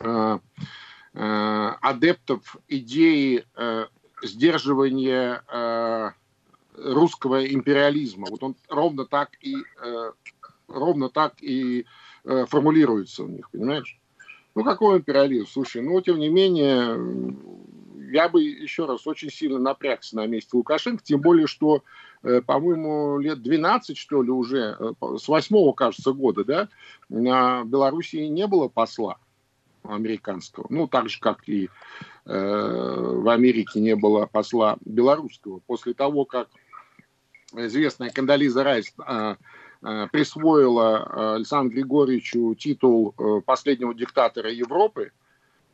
Э, 0.00 0.38
адептов 1.12 2.56
идеи 2.68 3.44
э, 3.56 3.86
сдерживания 4.22 5.42
э, 5.48 6.10
русского 6.76 7.46
империализма. 7.46 8.28
Вот 8.30 8.42
он 8.42 8.56
ровно 8.68 9.04
так 9.06 9.30
и 9.40 9.56
ровно 10.68 11.08
так 11.08 11.34
и 11.40 11.84
формулируется 12.22 13.24
у 13.24 13.26
них, 13.26 13.50
понимаешь? 13.50 13.98
Ну, 14.54 14.62
какой 14.62 14.98
империализм? 14.98 15.48
Слушай, 15.50 15.82
ну, 15.82 16.00
тем 16.00 16.20
не 16.20 16.28
менее, 16.28 17.34
я 18.12 18.28
бы 18.28 18.44
еще 18.44 18.86
раз 18.86 19.04
очень 19.06 19.30
сильно 19.30 19.58
напрягся 19.58 20.14
на 20.14 20.26
месте 20.26 20.50
Лукашенко, 20.52 21.02
тем 21.02 21.20
более, 21.20 21.48
что, 21.48 21.82
по-моему, 22.22 23.18
лет 23.18 23.42
12, 23.42 23.96
что 23.96 24.22
ли, 24.22 24.30
уже, 24.30 24.78
с 25.18 25.26
восьмого, 25.26 25.72
кажется, 25.72 26.12
года, 26.12 26.44
да, 26.44 26.68
на 27.08 27.64
Белоруссии 27.64 28.26
не 28.26 28.46
было 28.46 28.68
посла 28.68 29.18
американского. 29.94 30.66
Ну, 30.70 30.86
так 30.86 31.08
же, 31.08 31.20
как 31.20 31.48
и 31.48 31.68
э, 32.26 32.30
в 32.30 33.28
Америке 33.28 33.80
не 33.80 33.96
было 33.96 34.26
посла 34.26 34.76
белорусского. 34.84 35.60
После 35.66 35.94
того, 35.94 36.24
как 36.24 36.48
известная 37.54 38.10
Кандализа 38.10 38.62
Райс 38.64 38.94
э, 39.06 39.34
э, 39.82 40.06
присвоила 40.12 40.98
э, 41.04 41.34
Александру 41.36 41.74
Григорьевичу 41.74 42.54
титул 42.54 43.14
э, 43.18 43.40
последнего 43.44 43.94
диктатора 43.94 44.50
Европы, 44.50 45.12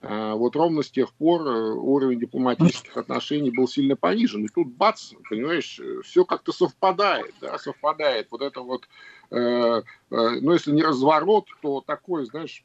э, 0.01 0.33
вот 0.33 0.57
ровно 0.57 0.83
с 0.83 0.91
тех 0.91 1.13
пор 1.15 1.43
уровень 1.43 2.21
дипломатических 2.21 2.97
отношений 2.97 3.51
был 3.51 3.69
сильно 3.69 3.97
понижен. 3.97 4.45
И 4.45 4.49
тут 4.49 4.69
бац, 4.69 5.13
понимаешь, 5.29 5.81
все 6.05 6.25
как-то 6.25 6.53
совпадает, 6.53 7.35
да, 7.41 7.59
совпадает. 7.59 8.29
Вот 8.31 8.43
это 8.43 8.61
вот, 8.61 8.89
э, 9.31 9.37
э, 9.39 9.83
ну, 10.11 10.53
если 10.53 10.73
не 10.73 10.83
разворот, 10.83 11.47
то 11.61 11.83
такой, 11.83 12.25
знаешь, 12.27 12.65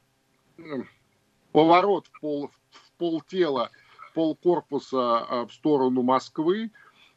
поворот 1.52 2.08
в 2.08 2.20
пол, 2.20 2.50
в 2.72 2.92
пол 2.98 3.22
тела, 3.22 3.72
пол 4.14 4.36
корпуса 4.36 5.20
а, 5.20 5.46
в 5.46 5.54
сторону 5.54 6.02
Москвы, 6.02 6.72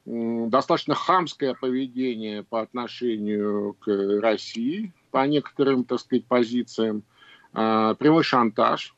достаточно 0.06 0.94
хамское 0.94 1.54
поведение 1.54 2.42
по 2.42 2.60
отношению 2.60 3.74
к 3.80 4.20
России 4.20 4.92
по 5.10 5.26
некоторым, 5.26 5.84
так 5.84 6.00
сказать, 6.00 6.26
позициям, 6.26 7.04
а, 7.52 7.94
прямой 7.94 8.24
шантаж, 8.24 8.94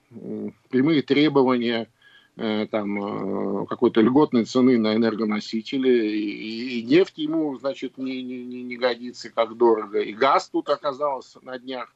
прямые 0.71 1.03
требования 1.03 1.91
э, 2.37 2.67
там 2.71 3.63
э, 3.63 3.67
какой-то 3.67 4.01
льготной 4.01 4.45
цены 4.45 4.79
на 4.79 4.95
энергоносители, 4.95 6.09
и, 6.09 6.79
и 6.79 6.83
нефть 6.83 7.19
ему, 7.19 7.59
значит, 7.59 7.99
не, 7.99 8.23
не, 8.23 8.63
не 8.63 8.77
годится 8.77 9.31
как 9.31 9.57
дорого, 9.57 10.01
и 10.01 10.13
газ 10.13 10.49
тут 10.49 10.71
оказался 10.71 11.39
на 11.45 11.59
днях, 11.59 11.95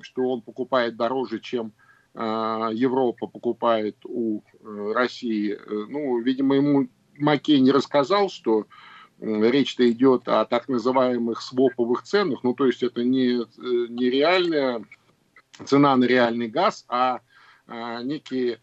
что 0.00 0.28
он 0.28 0.40
покупает 0.40 0.96
дороже, 0.96 1.38
чем 1.38 1.72
Европа 2.14 3.26
покупает 3.26 3.96
у 4.04 4.40
э, 4.40 4.92
России. 4.94 5.54
Э, 5.54 5.86
ну, 5.88 6.18
видимо, 6.20 6.56
ему 6.56 6.88
Макей 7.18 7.60
не 7.60 7.70
рассказал, 7.70 8.28
что 8.28 8.66
речь-то 9.18 9.88
идет 9.90 10.28
о 10.28 10.44
так 10.44 10.68
называемых 10.68 11.40
своповых 11.40 12.02
ценах. 12.02 12.42
Ну, 12.42 12.54
то 12.54 12.66
есть 12.66 12.82
это 12.82 13.02
не, 13.04 13.42
э, 13.42 13.46
не 13.88 14.10
реальная 14.10 14.84
цена 15.64 15.96
на 15.96 16.04
реальный 16.04 16.48
газ, 16.48 16.84
а, 16.88 17.20
а 17.66 18.02
некие 18.02 18.60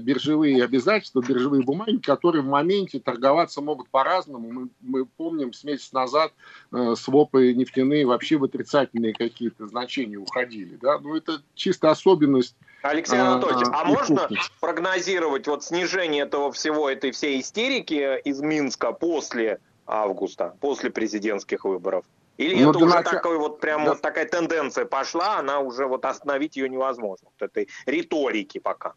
биржевые 0.00 0.62
обязательства, 0.64 1.20
биржевые 1.20 1.62
бумаги, 1.62 1.96
которые 1.98 2.42
в 2.42 2.46
моменте 2.46 3.00
торговаться 3.00 3.60
могут 3.60 3.88
по-разному. 3.88 4.50
Мы, 4.50 4.68
мы 4.80 5.06
помним, 5.06 5.52
с 5.52 5.64
месяц 5.64 5.92
назад 5.92 6.32
э, 6.72 6.94
свопы 6.96 7.52
нефтяные 7.52 8.06
вообще 8.06 8.36
в 8.36 8.44
отрицательные 8.44 9.12
какие-то 9.12 9.66
значения 9.66 10.16
уходили. 10.18 10.76
Да? 10.76 10.98
Ну, 10.98 11.16
это 11.16 11.42
чисто 11.54 11.90
особенность 11.90 12.56
Алексей 12.82 13.18
а, 13.18 13.32
Анатольевич, 13.32 13.68
а, 13.72 13.82
а 13.82 13.84
можно 13.84 14.28
прогнозировать 14.60 15.46
вот 15.46 15.64
снижение 15.64 16.24
этого 16.24 16.50
всего, 16.52 16.90
этой 16.90 17.12
всей 17.12 17.40
истерики 17.40 18.20
из 18.20 18.40
Минска 18.40 18.92
после 18.92 19.60
августа, 19.86 20.56
после 20.60 20.90
президентских 20.90 21.64
выборов? 21.64 22.04
Или 22.38 22.62
ну, 22.62 22.70
это 22.70 22.78
уже 22.78 22.94
нач... 22.94 23.04
такой 23.04 23.38
вот 23.38 23.60
прям 23.60 23.84
да. 23.84 23.90
вот 23.92 24.00
такая 24.00 24.26
тенденция 24.26 24.84
пошла, 24.84 25.38
она 25.38 25.60
уже 25.60 25.86
вот 25.86 26.04
остановить 26.04 26.56
ее 26.56 26.68
невозможно, 26.68 27.28
вот 27.38 27.48
этой 27.48 27.68
риторики 27.86 28.58
пока? 28.58 28.94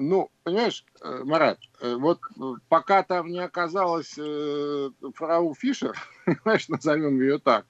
Ну, 0.00 0.30
понимаешь, 0.44 0.84
э, 1.02 1.22
Марат, 1.24 1.58
э, 1.80 1.96
вот 1.96 2.20
э, 2.36 2.40
пока 2.68 3.02
там 3.02 3.30
не 3.30 3.40
оказалась 3.40 4.14
фрау 5.14 5.54
Фишер, 5.56 5.96
понимаешь, 6.24 6.68
назовем 6.68 7.20
ее 7.20 7.38
так, 7.38 7.66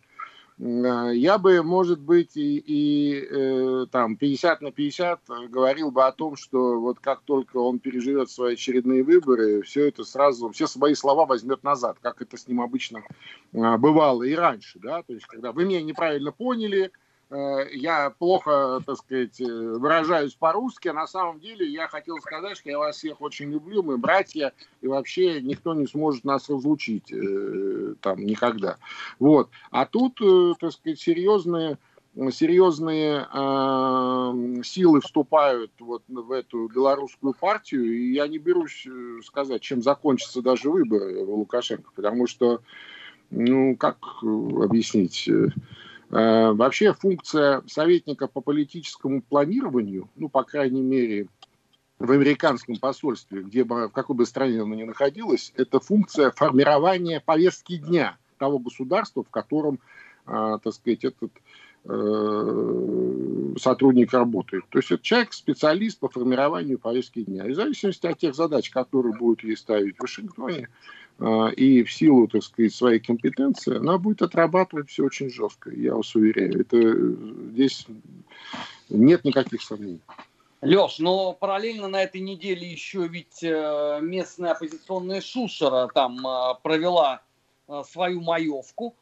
я 0.59 1.39
бы, 1.39 1.63
может 1.63 2.01
быть, 2.01 2.37
и, 2.37 2.59
и 2.67 3.87
там 3.93 4.17
50 4.17 4.61
на 4.61 4.73
50 4.73 5.21
говорил 5.51 5.93
бы 5.93 6.05
о 6.05 6.11
том, 6.11 6.35
что 6.35 6.81
вот 6.81 6.99
как 6.99 7.21
только 7.23 7.59
он 7.59 7.79
переживет 7.79 8.29
свои 8.29 8.55
очередные 8.55 9.05
выборы, 9.05 9.63
все 9.63 9.87
это 9.87 10.03
сразу, 10.03 10.51
все 10.51 10.67
свои 10.67 10.95
слова 10.95 11.27
возьмет 11.27 11.63
назад, 11.63 11.99
как 12.03 12.23
это 12.23 12.37
с 12.37 12.49
ним 12.49 12.61
обычно 12.61 13.05
бывало 13.53 14.25
и 14.25 14.35
раньше, 14.35 14.81
да, 14.81 15.05
то 15.05 15.13
есть 15.13 15.27
когда 15.27 15.53
вы 15.53 15.65
меня 15.65 15.81
неправильно 15.81 16.33
поняли, 16.33 16.91
я 17.31 18.11
плохо, 18.11 18.81
так 18.87 18.97
сказать, 18.97 19.41
э, 19.41 19.45
выражаюсь 19.45 20.35
по-русски, 20.35 20.89
на 20.89 21.07
самом 21.07 21.41
деле 21.41 21.67
я 21.67 21.87
хотел 21.89 22.19
сказать, 22.19 22.57
что 22.57 22.71
я 22.71 22.79
вас 22.79 22.97
всех 22.97 23.21
очень 23.21 23.51
люблю, 23.51 23.83
мы 23.83 23.99
братья, 23.99 24.53
и 24.81 24.87
вообще 24.87 25.41
никто 25.43 25.75
не 25.75 25.87
сможет 25.87 26.25
нас 26.25 26.49
разлучить 26.49 27.13
э, 27.13 27.95
там 28.01 28.25
никогда. 28.25 28.79
Вот. 29.19 29.51
А 29.71 29.85
тут, 29.85 30.21
так 30.59 30.73
сказать, 30.73 30.99
серьезные 30.99 31.79
серьезные 32.31 33.27
э, 33.33 34.63
силы 34.65 35.01
вступают 35.01 35.71
вот 35.79 36.03
в 36.09 36.33
эту 36.33 36.69
белорусскую 36.69 37.35
партию, 37.35 37.85
и 37.85 38.13
я 38.13 38.27
не 38.27 38.39
берусь 38.39 38.87
э, 38.87 39.21
сказать, 39.25 39.63
чем 39.63 39.83
закончатся 39.83 40.43
даже 40.43 40.71
выборы 40.71 41.25
Лукашенко, 41.25 41.91
потому 41.95 42.27
что, 42.27 42.61
ну, 43.31 43.77
как 43.77 43.99
объяснить, 44.23 45.29
э, 45.29 45.33
э, 45.33 45.49
вообще 46.11 46.95
функция 46.95 47.63
советника 47.67 48.29
по 48.29 48.41
политическому 48.41 49.23
планированию, 49.23 50.09
ну, 50.17 50.29
по 50.29 50.43
крайней 50.43 50.83
мере, 50.83 51.29
в 51.99 52.11
американском 52.11 52.77
посольстве, 52.77 53.43
где 53.43 53.65
бы, 53.65 53.89
в 53.89 53.93
какой 53.93 54.17
бы 54.17 54.25
стране 54.25 54.63
оно 54.63 54.75
ни 54.75 54.85
находилось, 54.85 55.53
это 55.57 55.81
функция 55.81 56.31
формирования 56.31 57.21
повестки 57.21 57.77
дня 57.77 58.17
того 58.39 58.59
государства, 58.59 59.25
в 59.25 59.31
котором, 59.31 59.81
э, 60.27 60.59
так 60.63 60.73
сказать, 60.73 61.05
этот 61.05 61.33
Э, 61.33 61.68
сотрудник 63.59 64.13
работает. 64.13 64.65
То 64.71 64.79
есть 64.79 64.91
это 64.91 65.03
человек, 65.03 65.33
специалист 65.33 65.99
по 65.99 66.09
формированию 66.09 66.79
повестки 66.79 67.23
дня. 67.23 67.47
И 67.47 67.53
в 67.53 67.57
зависимости 67.57 68.07
от 68.07 68.19
тех 68.19 68.35
задач, 68.35 68.71
которые 68.71 69.15
будут 69.17 69.45
ей 69.45 69.57
ставить 69.57 69.97
в 69.97 70.03
Вашингтоне, 70.03 70.69
э, 71.19 71.53
и 71.55 71.83
в 71.83 71.93
силу, 71.93 72.29
так 72.29 72.43
сказать, 72.43 72.75
своей 72.75 73.01
компетенции, 73.01 73.77
она 73.77 73.99
будет 73.99 74.23
отрабатывать 74.23 74.89
все 74.89 75.05
очень 75.05 75.31
жестко, 75.31 75.71
я 75.71 75.95
вас 75.95 76.15
уверяю. 76.15 76.61
Это 76.61 77.51
здесь 77.53 77.87
нет 78.89 79.25
никаких 79.25 79.63
сомнений. 79.63 80.01
Леш, 80.61 80.99
но 80.99 81.35
параллельно 81.35 81.89
на 81.89 82.03
этой 82.03 82.21
неделе 82.21 82.69
еще 82.69 83.07
ведь 83.07 83.43
э, 83.43 84.01
местная 84.03 84.53
оппозиционная 84.53 85.21
Шушера 85.21 85.89
там 85.95 86.19
провела 86.63 87.23
свою 87.85 88.23
маевку. 88.23 88.95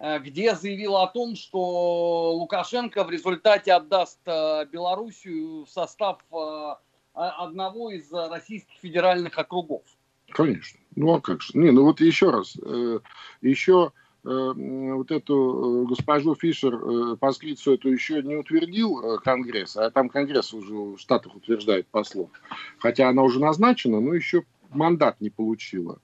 Э, 0.00 0.18
где 0.18 0.54
заявила 0.54 1.02
о 1.02 1.08
том, 1.08 1.36
что 1.36 2.32
Лукашенко 2.34 3.04
в 3.04 3.10
результате 3.10 3.74
отдаст 3.74 4.20
э, 4.24 4.64
Белоруссию 4.72 5.66
в 5.66 5.68
состав 5.68 6.20
э, 6.32 6.74
одного 7.12 7.90
из 7.90 8.10
российских 8.10 8.78
федеральных 8.80 9.38
округов. 9.38 9.82
Конечно. 10.30 10.80
Ну 10.96 11.14
а 11.14 11.20
как 11.20 11.42
же? 11.42 11.50
Не, 11.54 11.70
ну 11.70 11.84
вот 11.84 12.00
еще 12.00 12.30
раз. 12.30 12.56
Еще 13.42 13.92
вот 14.22 15.10
эту 15.10 15.86
госпожу 15.88 16.34
Фишер 16.34 17.16
паскрицу 17.16 17.74
эту 17.74 17.90
еще 17.90 18.22
не 18.22 18.36
утвердил 18.36 19.18
Конгресс, 19.24 19.78
а 19.78 19.90
там 19.90 20.10
Конгресс 20.10 20.52
уже 20.52 20.74
в 20.74 20.98
Штатах 20.98 21.34
утверждает 21.34 21.88
послов. 21.88 22.28
Хотя 22.78 23.08
она 23.08 23.22
уже 23.22 23.40
назначена, 23.40 24.00
но 24.00 24.14
еще 24.14 24.44
мандат 24.68 25.20
не 25.20 25.30
получила 25.30 25.98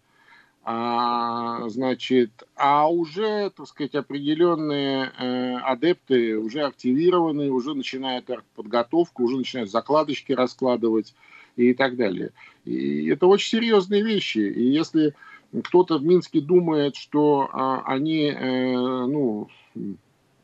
а, 0.69 1.69
значит, 1.69 2.43
а 2.57 2.91
уже, 2.91 3.51
так 3.51 3.69
сказать, 3.69 3.95
определенные 3.95 5.13
э, 5.17 5.59
адепты 5.59 6.37
уже 6.37 6.63
активированы, 6.63 7.53
уже 7.53 7.73
начинают 7.75 8.29
подготовку, 8.57 9.23
уже 9.23 9.37
начинают 9.37 9.71
закладочки 9.71 10.33
раскладывать 10.33 11.15
и 11.55 11.73
так 11.73 11.95
далее. 11.95 12.33
И 12.65 13.07
это 13.07 13.29
очень 13.29 13.59
серьезные 13.59 14.03
вещи. 14.03 14.39
И 14.39 14.67
если 14.67 15.15
кто-то 15.63 15.99
в 15.99 16.05
Минске 16.05 16.41
думает, 16.41 16.97
что 16.97 17.49
а, 17.53 17.83
они, 17.87 18.25
э, 18.25 18.75
ну, 18.75 19.49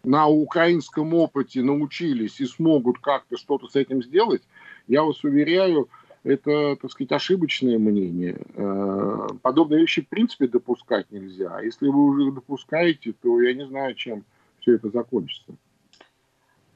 на 0.05 0.29
украинском 0.29 1.15
опыте 1.15 1.63
научились 1.63 2.41
и 2.41 2.47
смогут 2.47 3.01
как-то 3.01 3.37
что-то 3.37 3.67
с 3.67 3.75
этим 3.75 4.05
сделать, 4.05 4.43
я 4.87 5.03
вас 5.03 5.25
уверяю, 5.25 5.89
это, 6.25 6.77
так 6.77 6.91
сказать, 6.91 7.13
ошибочное 7.13 7.79
мнение. 7.79 8.39
Э, 8.55 9.29
подобные 9.43 9.81
вещи 9.81 10.03
в 10.03 10.09
принципе 10.09 10.47
допускать 10.47 11.11
нельзя. 11.11 11.57
А 11.57 11.63
если 11.63 11.89
вы 11.89 12.05
уже 12.05 12.31
допускаете, 12.31 13.13
то 13.13 13.41
я 13.41 13.55
не 13.55 13.67
знаю, 13.67 13.95
чем 13.95 14.25
все 14.61 14.77
это 14.77 14.91
закончится. 14.91 15.53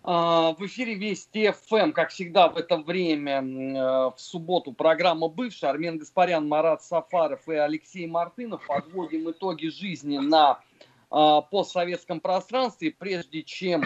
А, 0.02 0.52
в 0.52 0.66
эфире 0.66 0.94
Вести 0.94 1.50
ФМ, 1.50 1.92
как 1.92 2.10
всегда 2.10 2.48
в 2.48 2.56
это 2.56 2.76
время, 2.78 3.40
э, 3.40 4.10
в 4.10 4.14
субботу, 4.16 4.72
программа 4.72 5.28
«Бывшая». 5.28 5.70
Армен 5.70 5.98
Гаспарян, 5.98 6.46
Марат 6.48 6.82
Сафаров 6.82 7.48
и 7.48 7.54
Алексей 7.54 8.06
Мартынов 8.06 8.66
подводим 8.66 9.30
итоги 9.30 9.68
жизни 9.68 10.18
на 10.18 10.60
а, 11.10 11.40
постсоветском 11.40 12.18
пространстве. 12.20 12.94
Прежде 12.96 13.42
чем 13.42 13.84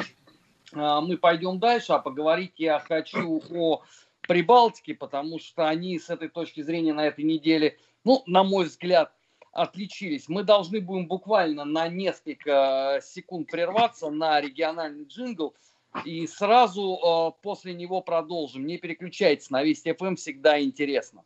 мы 0.72 1.16
пойдем 1.16 1.58
дальше, 1.58 1.94
а 1.94 1.98
поговорить 1.98 2.52
я 2.58 2.78
хочу 2.78 3.42
о 3.50 3.82
Прибалтики, 4.30 4.92
потому 4.92 5.40
что 5.40 5.66
они 5.66 5.98
с 5.98 6.08
этой 6.08 6.28
точки 6.28 6.62
зрения 6.62 6.92
на 6.92 7.04
этой 7.04 7.24
неделе, 7.24 7.76
ну, 8.04 8.22
на 8.26 8.44
мой 8.44 8.66
взгляд, 8.66 9.12
отличились. 9.50 10.28
Мы 10.28 10.44
должны 10.44 10.80
будем 10.80 11.08
буквально 11.08 11.64
на 11.64 11.88
несколько 11.88 13.00
секунд 13.02 13.50
прерваться 13.50 14.08
на 14.08 14.40
региональный 14.40 15.04
джингл 15.04 15.56
и 16.04 16.28
сразу 16.28 16.94
э, 16.94 17.42
после 17.42 17.74
него 17.74 18.02
продолжим. 18.02 18.68
Не 18.68 18.78
переключайтесь, 18.78 19.50
на 19.50 19.64
Вести 19.64 19.92
ФМ 19.92 20.14
всегда 20.14 20.62
интересно. 20.62 21.24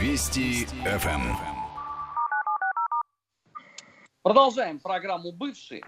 Вести 0.00 0.66
ФМ. 0.84 1.34
Продолжаем 4.22 4.78
программу 4.78 5.32
«Бывшие». 5.32 5.82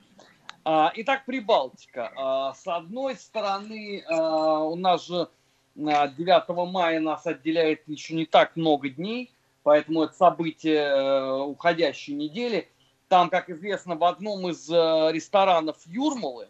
А, 0.65 0.93
итак, 0.95 1.25
Прибалтика. 1.25 2.13
А, 2.17 2.55
с 2.55 2.67
одной 2.67 3.17
стороны, 3.17 4.05
а, 4.09 4.61
у 4.61 4.77
нас 4.77 5.07
же 5.07 5.29
9 5.75 6.71
мая 6.71 7.01
нас 7.01 7.27
отделяет 7.27 7.83
еще 7.89 8.15
не 8.15 8.27
так 8.27 8.57
много 8.57 8.91
дней, 8.91 9.33
поэтому 9.63 10.03
это 10.03 10.13
событие 10.13 10.83
э, 10.83 11.41
уходящей 11.41 12.15
недели. 12.15 12.69
Там, 13.09 13.31
как 13.31 13.49
известно, 13.49 13.97
в 13.97 14.05
одном 14.05 14.49
из 14.51 14.69
э, 14.69 14.75
ресторанов 15.13 15.79
Юрмалы 15.87 16.49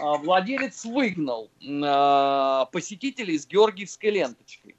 владелец 0.00 0.84
выгнал 0.84 1.50
посетителей 2.70 3.36
с 3.36 3.48
георгиевской 3.48 4.10
ленточкой. 4.10 4.76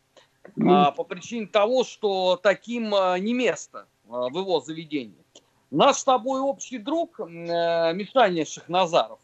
По 0.56 1.04
причине 1.04 1.48
того, 1.48 1.84
что 1.84 2.40
таким 2.42 2.92
не 3.22 3.34
место 3.34 3.86
в 4.06 4.38
его 4.38 4.62
заведении. 4.62 5.26
Наш 5.72 5.98
с 5.98 6.04
тобой 6.04 6.42
общий 6.42 6.80
друг 6.80 7.20
э, 7.20 7.24
Мишаня 7.94 8.46
Шахназаров 8.46 9.20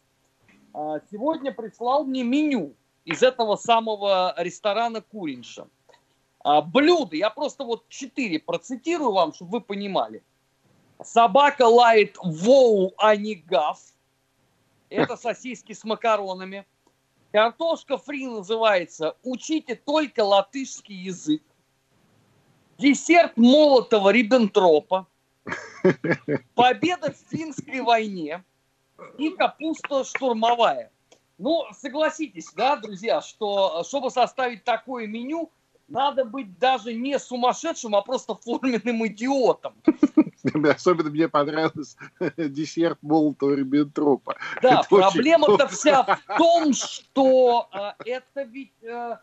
э, 0.75 0.99
сегодня 1.11 1.51
прислал 1.51 2.05
мне 2.05 2.23
меню 2.23 2.75
из 3.03 3.23
этого 3.23 3.55
самого 3.55 4.35
ресторана 4.37 5.01
Куринша. 5.01 5.67
А, 6.43 6.61
блюда, 6.61 7.15
я 7.15 7.31
просто 7.31 7.63
вот 7.63 7.89
четыре 7.89 8.39
процитирую 8.39 9.11
вам, 9.11 9.33
чтобы 9.33 9.53
вы 9.53 9.61
понимали. 9.61 10.23
Собака 11.03 11.63
лает 11.63 12.15
воу, 12.21 12.93
а 12.97 13.15
не 13.15 13.33
гав. 13.33 13.79
Это 14.89 15.17
сосиски 15.17 15.73
с 15.73 15.83
макаронами. 15.83 16.67
Картошка 17.31 17.97
фри 17.97 18.27
называется 18.27 19.17
«Учите 19.23 19.75
только 19.75 20.23
латышский 20.23 20.95
язык». 20.95 21.41
Десерт 22.77 23.35
молотого 23.35 24.11
Риббентропа. 24.11 25.07
Победа 26.55 27.11
в 27.11 27.29
финской 27.29 27.81
войне 27.81 28.43
и 29.17 29.29
капуста 29.29 30.03
штурмовая. 30.03 30.91
Ну, 31.37 31.65
согласитесь, 31.73 32.51
да, 32.55 32.77
друзья, 32.77 33.21
что 33.21 33.83
чтобы 33.83 34.09
составить 34.09 34.63
такое 34.63 35.05
меню, 35.05 35.51
надо 35.87 36.25
быть 36.25 36.57
даже 36.57 36.93
не 36.93 37.19
сумасшедшим, 37.19 37.95
а 37.95 38.01
просто 38.01 38.35
форменным 38.35 39.05
идиотом. 39.07 39.73
Особенно 40.69 41.09
мне 41.09 41.27
понравился 41.27 41.97
десерт 42.37 42.99
молотого 43.01 43.53
Риббентропа. 43.53 44.35
Да, 44.61 44.83
проблема-то 44.83 45.67
вся 45.67 46.03
в 46.27 46.37
том, 46.37 46.73
что 46.73 47.67
э, 47.73 47.91
это 48.05 48.43
ведь 48.43 48.73
э, 48.83 49.17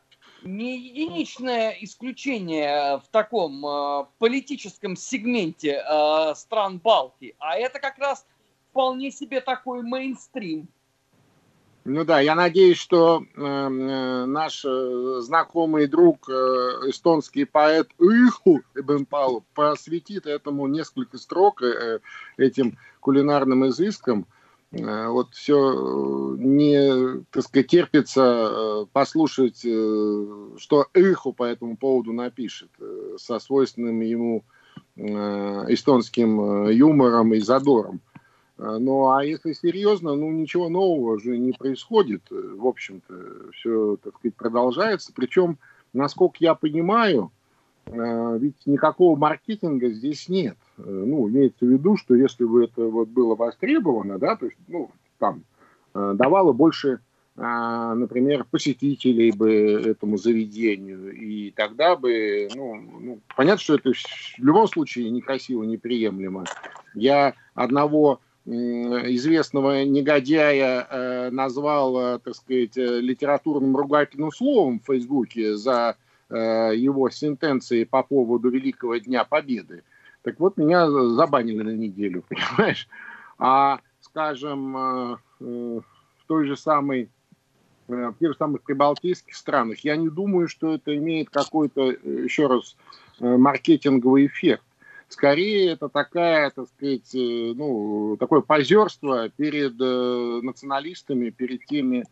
не 0.44 0.78
единичное 0.78 1.76
исключение 1.80 2.98
в 2.98 3.08
таком 3.10 3.64
э, 3.64 4.06
политическом 4.18 4.96
сегменте 4.96 5.82
э, 5.82 6.34
стран 6.34 6.78
Балтии, 6.78 7.34
а 7.38 7.56
это 7.56 7.78
как 7.78 7.98
раз 7.98 8.26
вполне 8.70 9.10
себе 9.10 9.40
такой 9.40 9.82
мейнстрим. 9.82 10.68
Ну 11.84 12.04
да, 12.04 12.20
я 12.20 12.36
надеюсь, 12.36 12.78
что 12.78 13.24
э, 13.34 13.42
э 13.42 14.24
наш 14.26 14.64
э, 14.64 15.20
знакомый 15.20 15.88
друг, 15.88 16.28
э, 16.28 16.32
эстонский 16.88 17.44
поэт 17.44 17.88
Иху 17.98 18.62
Эбенпалу 18.74 19.44
посвятит 19.54 20.26
этому 20.26 20.68
несколько 20.68 21.18
строк, 21.18 21.62
э, 21.62 21.98
этим 22.36 22.78
кулинарным 23.00 23.66
изыскам. 23.66 24.20
Э, 24.20 24.41
вот 24.72 25.34
все 25.34 25.74
э, 25.74 26.36
не, 26.38 27.24
так 27.30 27.44
сказать, 27.44 27.66
терпится 27.66 28.22
э, 28.22 28.86
послушать, 28.90 29.58
что 29.58 30.86
Эхо 30.94 31.32
по 31.32 31.44
этому 31.44 31.76
поводу 31.76 32.12
напишет 32.12 32.70
со 33.18 33.38
свойственным 33.38 34.00
ему 34.00 34.44
эстонским 34.96 36.68
юмором 36.68 37.34
и 37.34 37.40
задором. 37.40 38.00
Ну, 38.58 39.08
а 39.08 39.24
если 39.24 39.54
серьезно, 39.54 40.14
ну, 40.14 40.30
ничего 40.30 40.68
нового 40.68 41.18
же 41.18 41.38
не 41.38 41.52
происходит. 41.52 42.22
В 42.30 42.66
общем-то, 42.66 43.52
все, 43.52 43.96
так 44.02 44.16
сказать, 44.18 44.36
продолжается. 44.36 45.12
Причем, 45.14 45.58
насколько 45.94 46.36
я 46.40 46.54
понимаю, 46.54 47.30
ведь 47.86 48.66
никакого 48.66 49.18
маркетинга 49.18 49.88
здесь 49.90 50.28
нет. 50.28 50.56
Ну, 50.76 51.28
имеется 51.28 51.64
в 51.64 51.68
виду, 51.68 51.96
что 51.96 52.14
если 52.14 52.44
бы 52.44 52.64
это 52.64 52.84
вот 52.84 53.08
было 53.08 53.34
востребовано, 53.34 54.18
да, 54.18 54.36
то 54.36 54.46
есть, 54.46 54.58
ну, 54.68 54.90
там, 55.18 55.44
давало 55.94 56.52
больше 56.52 57.00
а, 57.34 57.94
например, 57.94 58.44
посетителей 58.50 59.32
бы 59.32 59.50
этому 59.52 60.18
заведению, 60.18 61.12
и 61.12 61.50
тогда 61.50 61.96
бы, 61.96 62.48
ну, 62.54 62.74
ну, 62.74 63.20
понятно, 63.36 63.60
что 63.60 63.74
это 63.76 63.92
в 63.92 64.44
любом 64.44 64.68
случае 64.68 65.08
некрасиво, 65.08 65.62
неприемлемо. 65.62 66.44
Я 66.94 67.34
одного 67.54 68.20
известного 68.44 69.84
негодяя 69.84 70.86
э, 70.90 71.30
назвал, 71.30 72.16
э, 72.16 72.18
так 72.18 72.34
сказать, 72.34 72.76
э, 72.76 73.00
литературным 73.00 73.76
ругательным 73.76 74.32
словом 74.32 74.80
в 74.80 74.86
Фейсбуке 74.86 75.56
за 75.56 75.96
э, 76.28 76.72
его 76.74 77.08
сентенции 77.08 77.84
по 77.84 78.02
поводу 78.02 78.50
Великого 78.50 78.96
Дня 78.96 79.24
Победы. 79.24 79.84
Так 80.22 80.38
вот, 80.40 80.56
меня 80.56 80.90
забанили 80.90 81.62
на 81.62 81.76
неделю, 81.76 82.22
понимаешь? 82.28 82.88
А, 83.38 83.80
скажем, 84.00 84.76
э, 84.76 85.16
э, 85.40 85.80
в 86.18 86.26
той 86.26 86.46
же 86.46 86.56
самой 86.56 87.10
Э, 87.92 88.08
в 88.08 88.18
тех 88.18 88.32
же 88.32 88.38
самых 88.38 88.62
прибалтийских 88.62 89.34
странах, 89.34 89.80
я 89.80 89.96
не 89.96 90.08
думаю, 90.08 90.48
что 90.48 90.74
это 90.74 90.96
имеет 90.96 91.30
какой-то, 91.30 91.90
еще 91.90 92.46
раз, 92.46 92.76
маркетинговый 93.20 94.26
эффект. 94.26 94.62
Скорее, 95.08 95.72
это 95.72 95.88
такая, 95.88 96.50
так 96.50 96.66
сказать, 96.68 97.10
ну, 97.12 98.16
такое 98.18 98.40
позерство 98.40 99.28
перед 99.28 99.78
националистами, 99.78 101.28
перед 101.28 101.66
теми 101.66 102.04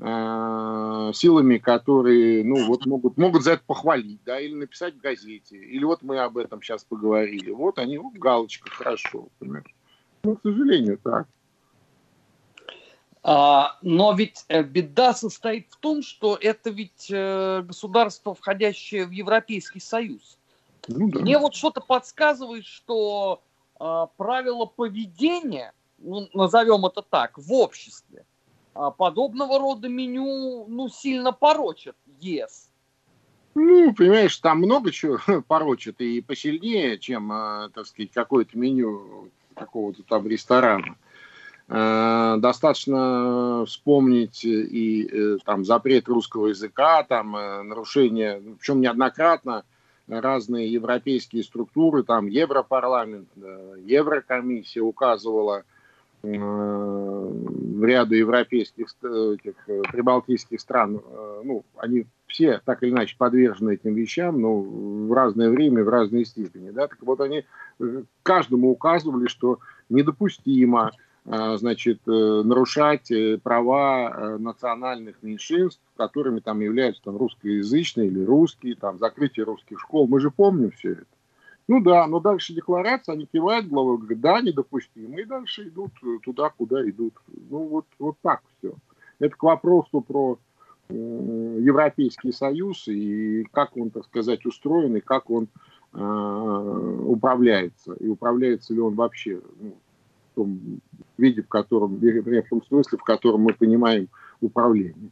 силами, 0.00 1.58
которые, 1.58 2.44
ну, 2.44 2.66
вот 2.66 2.86
могут, 2.86 3.16
могут 3.16 3.42
за 3.42 3.52
это 3.52 3.62
похвалить, 3.66 4.20
да, 4.24 4.38
или 4.38 4.54
написать 4.54 4.94
в 4.94 5.00
газете, 5.00 5.56
или 5.56 5.82
вот 5.84 6.02
мы 6.02 6.20
об 6.20 6.38
этом 6.38 6.62
сейчас 6.62 6.84
поговорили. 6.84 7.50
Вот 7.50 7.80
они, 7.80 7.98
вот 7.98 8.14
галочка, 8.14 8.70
хорошо, 8.70 9.26
понимаешь. 9.40 9.74
Ну, 10.22 10.36
к 10.36 10.42
сожалению, 10.42 10.98
так. 10.98 11.26
А, 13.22 13.76
но 13.82 14.12
ведь 14.12 14.44
э, 14.48 14.62
беда 14.62 15.12
состоит 15.12 15.66
в 15.70 15.76
том, 15.76 16.02
что 16.02 16.38
это 16.40 16.70
ведь 16.70 17.08
э, 17.10 17.62
государство, 17.62 18.34
входящее 18.34 19.04
в 19.04 19.10
Европейский 19.10 19.80
Союз. 19.80 20.38
Ну, 20.86 21.10
да. 21.10 21.20
Мне 21.20 21.38
вот 21.38 21.54
что-то 21.54 21.80
подсказывает, 21.80 22.64
что 22.64 23.42
а, 23.78 24.06
правила 24.06 24.64
поведения, 24.64 25.72
ну, 25.98 26.28
назовем 26.32 26.86
это 26.86 27.02
так, 27.02 27.36
в 27.36 27.52
обществе, 27.52 28.24
подобного 28.96 29.58
рода 29.58 29.88
меню 29.88 30.66
ну, 30.68 30.88
сильно 30.88 31.32
порочат 31.32 31.96
ЕС. 32.20 32.70
Ну, 33.54 33.92
понимаешь, 33.94 34.36
там 34.36 34.58
много 34.58 34.90
чего 34.92 35.18
порочат 35.48 36.00
и 36.00 36.20
посильнее, 36.20 36.98
чем, 36.98 37.28
так 37.74 37.86
сказать, 37.86 38.12
какое-то 38.12 38.56
меню 38.56 39.30
какого-то 39.54 40.02
там 40.04 40.26
ресторана. 40.26 40.96
Э, 41.70 42.36
достаточно 42.38 43.64
вспомнить 43.66 44.42
и 44.42 45.06
э, 45.06 45.36
там 45.44 45.66
запрет 45.66 46.08
русского 46.08 46.46
языка, 46.46 47.02
там 47.02 47.36
э, 47.36 47.62
нарушение, 47.62 48.42
причем 48.58 48.80
неоднократно 48.80 49.64
разные 50.06 50.72
европейские 50.72 51.42
структуры, 51.42 52.04
там 52.04 52.26
Европарламент, 52.28 53.28
Еврокомиссия 53.84 54.82
указывала 54.82 55.64
в 57.78 57.84
ряду 57.84 58.14
европейских, 58.14 58.88
этих, 59.02 59.54
прибалтийских 59.90 60.60
стран, 60.60 61.00
ну, 61.44 61.64
они 61.76 62.06
все 62.26 62.60
так 62.64 62.82
или 62.82 62.90
иначе 62.90 63.16
подвержены 63.16 63.74
этим 63.74 63.94
вещам, 63.94 64.40
но 64.40 64.60
в 64.60 65.12
разное 65.12 65.50
время, 65.50 65.84
в 65.84 65.88
разной 65.88 66.24
степени, 66.24 66.70
да, 66.70 66.88
так 66.88 66.98
вот 67.02 67.20
они 67.20 67.44
каждому 68.22 68.70
указывали, 68.70 69.28
что 69.28 69.58
недопустимо 69.88 70.90
Э, 71.30 71.58
значит, 71.58 72.00
э, 72.06 72.10
нарушать 72.10 73.10
э, 73.10 73.36
права 73.36 74.38
национальных 74.38 75.22
меньшинств, 75.22 75.82
которыми 75.94 76.40
там 76.40 76.60
являются 76.60 77.02
там, 77.02 77.18
русскоязычные 77.18 78.06
или 78.06 78.24
русские, 78.24 78.76
там, 78.76 78.98
закрытие 78.98 79.44
русских 79.44 79.78
школ. 79.78 80.08
Мы 80.08 80.20
же 80.20 80.30
помним 80.30 80.70
все 80.70 80.92
это. 80.92 81.04
Ну 81.68 81.82
да, 81.82 82.06
но 82.06 82.18
дальше 82.18 82.54
декларация, 82.54 83.12
они 83.12 83.26
кивают 83.26 83.68
головой, 83.68 83.98
говорят, 83.98 84.20
да, 84.20 84.40
недопустимо, 84.40 85.20
и 85.20 85.24
дальше 85.24 85.68
идут 85.68 85.92
туда, 86.22 86.50
куда 86.50 86.88
идут. 86.88 87.14
Ну 87.50 87.68
вот, 87.68 87.84
вот 87.98 88.16
так 88.22 88.40
все. 88.58 88.72
Это 89.18 89.36
к 89.36 89.42
вопросу 89.42 90.00
про 90.00 90.38
Европейский 90.88 92.32
Союз 92.32 92.88
и 92.88 93.44
как 93.52 93.76
он, 93.76 93.90
так 93.90 94.06
сказать, 94.06 94.46
устроен, 94.46 94.96
и 94.96 95.00
как 95.00 95.28
он 95.28 95.48
э, 95.92 97.02
управляется, 97.04 97.92
и 97.94 98.08
управляется 98.08 98.72
ли 98.72 98.80
он 98.80 98.94
вообще 98.94 99.42
ну, 99.60 99.74
том 100.38 100.80
виде, 101.16 101.42
в 101.42 101.48
котором, 101.48 101.96
в 101.96 102.48
том 102.48 102.62
смысле, 102.64 102.98
в 102.98 103.02
котором 103.02 103.40
мы 103.40 103.54
понимаем 103.54 104.08
управление. 104.40 105.10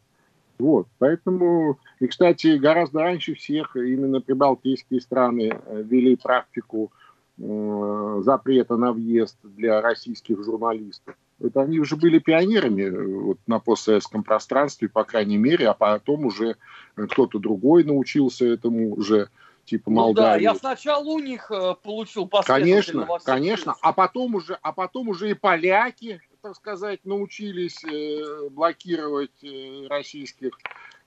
Вот, 0.59 0.89
поэтому, 0.99 1.79
и, 2.01 2.07
кстати, 2.07 2.57
гораздо 2.57 3.01
раньше 3.01 3.35
всех 3.35 3.77
именно 3.77 4.21
прибалтийские 4.21 5.01
страны 5.01 5.53
э, 5.53 5.83
ввели 5.83 6.17
практику 6.17 6.93
э, 7.39 8.23
запрета 8.25 8.77
на 8.77 8.93
въезд 8.93 9.37
для 9.43 9.81
российских 9.81 10.43
журналистов. 10.43 11.15
Это 11.39 11.61
они 11.61 11.79
уже 11.79 11.97
были 11.97 12.19
пионерами 12.19 12.83
э, 12.83 13.21
вот, 13.21 13.39
на 13.47 13.59
постсоветском 13.59 14.23
пространстве, 14.23 14.89
по 14.89 15.05
крайней 15.05 15.37
мере, 15.37 15.69
а 15.69 15.75
потом 15.75 16.27
уже 16.27 16.57
кто-то 16.95 17.39
другой 17.39 17.85
научился 17.85 18.47
этому 18.47 18.95
уже 18.95 19.29
типа 19.67 19.91
Молдавии. 19.91 20.45
Ну 20.45 20.45
да, 20.45 20.53
я 20.53 20.55
сначала 20.55 21.05
у 21.05 21.19
них 21.19 21.51
э, 21.51 21.75
получил 21.83 22.31
Конечно, 22.47 23.07
конечно, 23.25 23.75
а 23.83 23.93
потом 23.93 24.37
уже, 24.37 24.59
а 24.63 24.73
потом 24.73 25.09
уже 25.09 25.31
и 25.31 25.35
поляки, 25.35 26.23
так 26.47 26.55
сказать, 26.55 27.01
научились 27.05 27.83
э, 27.85 28.49
блокировать 28.51 29.43
э, 29.43 29.89
российских 29.89 30.53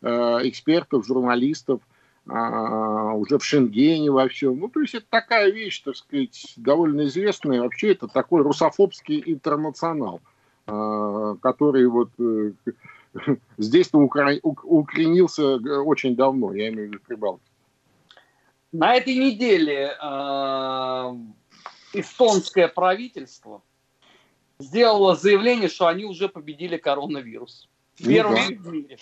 э, 0.01 0.09
экспертов, 0.43 1.05
журналистов 1.05 1.79
э, 2.25 2.31
уже 2.33 3.37
в 3.37 3.45
Шенгене 3.45 4.11
во 4.11 4.27
всем. 4.27 4.59
Ну, 4.59 4.67
то 4.67 4.81
есть 4.81 4.95
это 4.95 5.05
такая 5.09 5.49
вещь, 5.49 5.81
так 5.81 5.95
сказать, 5.95 6.55
довольно 6.57 7.05
известная. 7.05 7.61
Вообще 7.61 7.93
это 7.93 8.09
такой 8.09 8.41
русофобский 8.41 9.23
интернационал, 9.25 10.19
э, 10.67 11.35
который 11.41 11.87
вот 11.87 12.09
здесь-то 13.57 13.97
укоренился 13.97 15.55
очень 15.83 16.17
давно, 16.17 16.53
я 16.53 16.67
имею 16.67 16.89
в 16.89 16.91
виду 16.91 17.03
Прибалтику. 17.07 17.45
На 18.73 18.93
этой 18.95 19.15
неделе 19.15 19.95
э, 20.01 21.15
эстонское 21.93 22.67
правительство 22.67 23.61
сделало 24.60 25.16
заявление, 25.16 25.70
что 25.70 25.88
они 25.88 26.05
уже 26.05 26.30
победили 26.30 26.78
коронавирус. 26.78 27.68
Первый 27.97 28.41
ну, 28.49 28.55
да. 28.55 28.70
в 28.70 28.74
мире. 28.74 28.97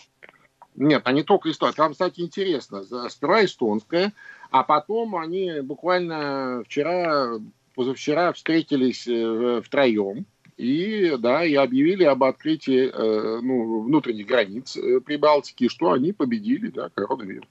Нет, 0.76 1.02
они 1.06 1.24
только 1.24 1.50
эстонское. 1.50 1.86
Там, 1.86 1.94
кстати, 1.94 2.22
интересно. 2.22 2.84
Сперва 3.10 3.44
эстонское, 3.44 4.14
а 4.52 4.64
потом 4.64 5.16
они 5.16 5.62
буквально 5.62 6.64
вчера, 6.66 7.40
позавчера 7.74 8.32
встретились 8.32 9.08
э, 9.08 9.62
втроем 9.64 10.26
и, 10.56 11.16
да, 11.18 11.44
и 11.44 11.56
объявили 11.56 12.04
об 12.04 12.24
открытии 12.24 12.92
э, 12.94 13.40
ну, 13.42 13.82
внутренних 13.82 14.28
границ 14.28 14.78
э, 14.78 15.00
Прибалтики, 15.00 15.68
что 15.68 15.92
они 15.92 16.14
победили 16.14 16.68
да, 16.68 16.90
коронавирус. 16.90 17.50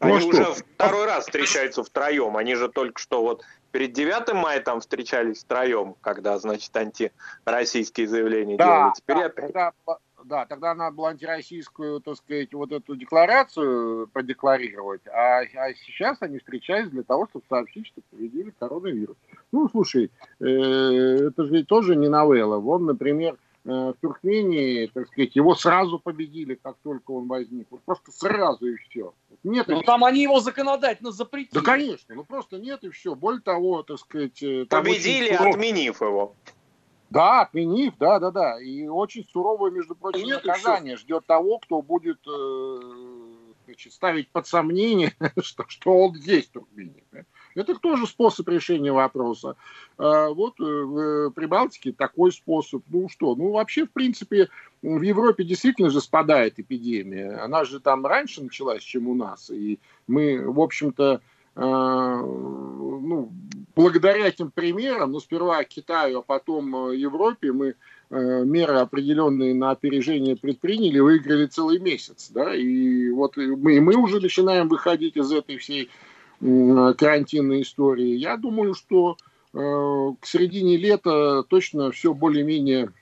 Ну, 0.00 0.14
Они 0.14 0.26
уже 0.26 0.44
второй 0.74 1.06
раз 1.06 1.24
встречаются 1.24 1.82
втроем. 1.82 2.36
Они 2.36 2.54
же 2.54 2.68
только 2.68 3.00
что 3.00 3.22
вот 3.22 3.44
перед 3.72 3.92
9 3.92 4.34
мая 4.34 4.60
там 4.60 4.80
встречались 4.80 5.42
втроем, 5.44 5.94
когда, 6.00 6.38
значит, 6.38 6.74
антироссийские 6.76 8.08
заявления 8.08 8.56
да, 8.56 8.64
делали. 8.64 8.92
Теперь 8.96 9.16
да, 9.16 9.24
опять... 9.26 9.52
тогда, 9.52 9.72
да, 10.24 10.46
тогда 10.46 10.74
надо 10.74 10.96
было 10.96 11.08
антироссийскую, 11.10 12.00
так 12.00 12.16
сказать, 12.16 12.52
вот 12.52 12.72
эту 12.72 12.96
декларацию 12.96 14.08
продекларировать, 14.08 15.06
а, 15.06 15.40
а 15.40 15.74
сейчас 15.74 16.18
они 16.20 16.38
встречаются 16.38 16.92
для 16.92 17.02
того, 17.02 17.26
чтобы 17.28 17.44
сообщить, 17.48 17.86
что 17.86 18.00
победили 18.10 18.52
коронавирус. 18.58 19.16
Ну, 19.52 19.68
слушай, 19.68 20.10
э, 20.40 20.44
это 20.44 21.44
же 21.44 21.64
тоже 21.64 21.96
не 21.96 22.08
новелла. 22.08 22.58
Вон, 22.58 22.86
например, 22.86 23.36
в 23.68 23.96
Туркмении, 24.00 24.86
так 24.86 25.06
сказать, 25.08 25.36
его 25.36 25.54
сразу 25.54 25.98
победили, 25.98 26.54
как 26.54 26.76
только 26.82 27.10
он 27.10 27.28
возник. 27.28 27.66
Вот 27.70 27.82
просто 27.82 28.10
сразу 28.12 28.66
и 28.66 28.76
все. 28.76 29.12
Нет. 29.44 29.68
Ну, 29.68 29.82
там 29.82 30.04
они 30.04 30.22
его 30.22 30.40
законодательно 30.40 31.12
запретили. 31.12 31.54
Да, 31.54 31.60
конечно. 31.60 32.14
Ну, 32.14 32.24
просто 32.24 32.58
нет 32.58 32.82
и 32.84 32.90
все. 32.90 33.14
Более 33.14 33.42
того, 33.42 33.82
так 33.82 33.98
сказать... 33.98 34.42
Э, 34.42 34.64
Победили, 34.64 35.36
суров... 35.36 35.54
отменив 35.54 36.00
его. 36.00 36.34
Да, 37.10 37.42
отменив, 37.42 37.94
да, 37.98 38.18
да, 38.18 38.30
да. 38.30 38.60
И 38.60 38.86
очень 38.86 39.26
суровое, 39.30 39.70
между 39.70 39.94
прочим, 39.94 40.24
нет 40.24 40.44
наказание 40.44 40.96
ждет 40.96 41.26
того, 41.26 41.58
кто 41.58 41.82
будет 41.82 42.20
э, 42.26 42.80
значит, 43.66 43.92
ставить 43.92 44.30
под 44.30 44.46
сомнение, 44.46 45.12
что, 45.42 45.64
что 45.68 46.06
он 46.06 46.14
здесь 46.14 46.46
в 46.46 46.52
Туркмении. 46.52 47.04
Это 47.58 47.74
тоже 47.74 48.06
способ 48.06 48.48
решения 48.48 48.92
вопроса. 48.92 49.56
А 49.96 50.28
вот 50.30 50.60
э, 50.60 50.64
в 50.64 51.30
Прибалтике 51.30 51.92
такой 51.92 52.32
способ. 52.32 52.82
Ну 52.88 53.08
что, 53.08 53.34
ну 53.34 53.50
вообще, 53.50 53.86
в 53.86 53.90
принципе, 53.90 54.48
в 54.82 55.02
Европе 55.02 55.44
действительно 55.44 55.90
же 55.90 56.00
спадает 56.00 56.58
эпидемия. 56.58 57.32
Она 57.42 57.64
же 57.64 57.80
там 57.80 58.06
раньше 58.06 58.42
началась, 58.42 58.82
чем 58.82 59.08
у 59.08 59.14
нас. 59.14 59.50
И 59.50 59.78
мы, 60.06 60.50
в 60.50 60.60
общем-то, 60.60 61.20
ну, 61.60 63.32
благодаря 63.74 64.28
этим 64.28 64.52
примерам, 64.52 65.10
ну, 65.10 65.18
сперва 65.18 65.64
Китаю, 65.64 66.20
а 66.20 66.22
потом 66.22 66.92
Европе, 66.92 67.52
мы 67.52 67.74
меры 68.10 68.74
определенные 68.74 69.54
на 69.56 69.72
опережение 69.72 70.36
предприняли, 70.36 71.00
выиграли 71.00 71.46
целый 71.46 71.80
месяц, 71.80 72.30
да, 72.30 72.54
и 72.54 73.10
вот 73.10 73.36
мы, 73.36 73.80
мы 73.80 73.96
уже 73.96 74.20
начинаем 74.20 74.68
выходить 74.68 75.16
из 75.16 75.32
этой 75.32 75.58
всей 75.58 75.90
карантинной 76.40 77.62
истории. 77.62 78.16
Я 78.16 78.36
думаю, 78.36 78.74
что 78.74 79.16
к 79.52 80.18
середине 80.22 80.76
лета 80.76 81.42
точно 81.48 81.90
все 81.90 82.14
более-менее 82.14 82.92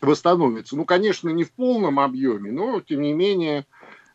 восстановится. 0.00 0.76
Ну, 0.76 0.84
конечно, 0.84 1.28
не 1.30 1.44
в 1.44 1.52
полном 1.52 2.00
объеме, 2.00 2.50
но, 2.50 2.80
тем 2.80 3.02
не 3.02 3.12
менее, 3.12 3.66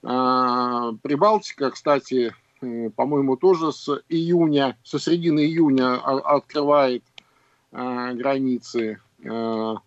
а, 0.03 0.93
Прибалтика, 1.01 1.71
кстати, 1.71 2.33
э, 2.61 2.89
по-моему, 2.91 3.37
тоже 3.37 3.71
с 3.71 3.89
июня, 4.09 4.77
со 4.83 4.99
середины 4.99 5.41
июня 5.41 5.95
открывает 5.95 7.03
а, 7.71 8.13
границы. 8.13 8.99
А, 9.25 9.77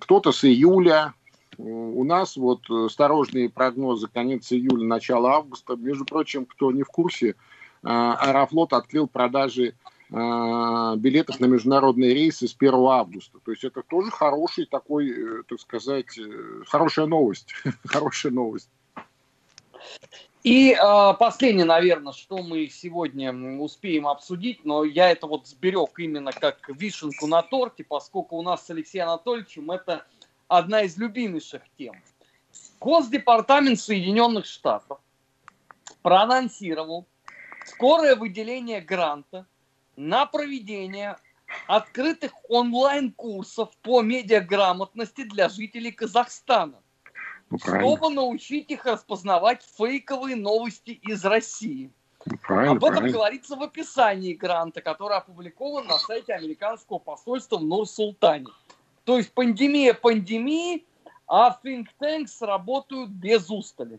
кто-то 0.00 0.32
с 0.32 0.44
июля. 0.44 1.14
У 1.58 2.04
нас 2.04 2.36
вот 2.36 2.70
осторожные 2.70 3.50
прогнозы 3.50 4.08
конец 4.08 4.50
июля, 4.50 4.86
начало 4.86 5.32
августа. 5.32 5.76
Между 5.76 6.06
прочим, 6.06 6.46
кто 6.46 6.72
не 6.72 6.84
в 6.84 6.88
курсе, 6.88 7.34
Аэрофлот 7.82 8.72
открыл 8.72 9.06
продажи 9.06 9.74
а, 10.12 10.96
билетов 10.96 11.38
на 11.38 11.46
международные 11.46 12.12
рейсы 12.12 12.48
с 12.48 12.56
1 12.58 12.74
августа. 12.74 13.38
То 13.44 13.52
есть 13.52 13.62
это 13.62 13.82
тоже 13.82 14.10
хороший 14.10 14.66
такой, 14.66 15.10
э, 15.10 15.42
так 15.48 15.60
сказать, 15.60 16.18
э, 16.18 16.62
хорошая 16.66 17.06
новость. 17.06 17.54
хорошая 17.84 18.32
новость. 18.32 18.68
И 20.42 20.72
э, 20.72 21.14
последнее, 21.18 21.64
наверное, 21.64 22.12
что 22.12 22.38
мы 22.38 22.66
сегодня 22.66 23.32
успеем 23.60 24.08
обсудить, 24.08 24.64
но 24.64 24.82
я 24.82 25.10
это 25.10 25.28
вот 25.28 25.46
сберег 25.46 25.98
именно 25.98 26.32
как 26.32 26.68
вишенку 26.68 27.28
на 27.28 27.42
торте, 27.42 27.84
поскольку 27.84 28.36
у 28.36 28.42
нас 28.42 28.66
с 28.66 28.70
Алексеем 28.70 29.08
Анатольевичем 29.08 29.70
это 29.70 30.06
одна 30.48 30.82
из 30.82 30.96
любимейших 30.96 31.62
тем. 31.78 31.94
Госдепартамент 32.80 33.78
Соединенных 33.78 34.46
Штатов 34.46 34.98
проанонсировал 36.02 37.06
скорое 37.70 38.16
выделение 38.16 38.80
гранта 38.80 39.46
на 39.96 40.26
проведение 40.26 41.16
открытых 41.66 42.32
онлайн-курсов 42.48 43.70
по 43.82 44.02
медиаграмотности 44.02 45.22
для 45.24 45.48
жителей 45.48 45.92
Казахстана, 45.92 46.80
ну, 47.50 47.58
чтобы 47.58 48.10
научить 48.10 48.70
их 48.70 48.84
распознавать 48.86 49.62
фейковые 49.76 50.36
новости 50.36 50.90
из 50.90 51.24
России. 51.24 51.90
Ну, 52.26 52.34
Об 52.72 52.76
этом 52.76 52.78
правильно. 52.78 53.12
говорится 53.12 53.56
в 53.56 53.62
описании 53.62 54.34
гранта, 54.34 54.82
который 54.82 55.16
опубликован 55.16 55.86
на 55.86 55.98
сайте 55.98 56.34
американского 56.34 56.98
посольства 56.98 57.56
в 57.56 57.64
Нур-Султане. 57.64 58.46
То 59.04 59.16
есть 59.16 59.32
пандемия 59.32 59.94
пандемии, 59.94 60.84
а 61.26 61.58
think 61.64 61.86
tanks 62.00 62.44
работают 62.44 63.10
без 63.10 63.50
устали. 63.50 63.98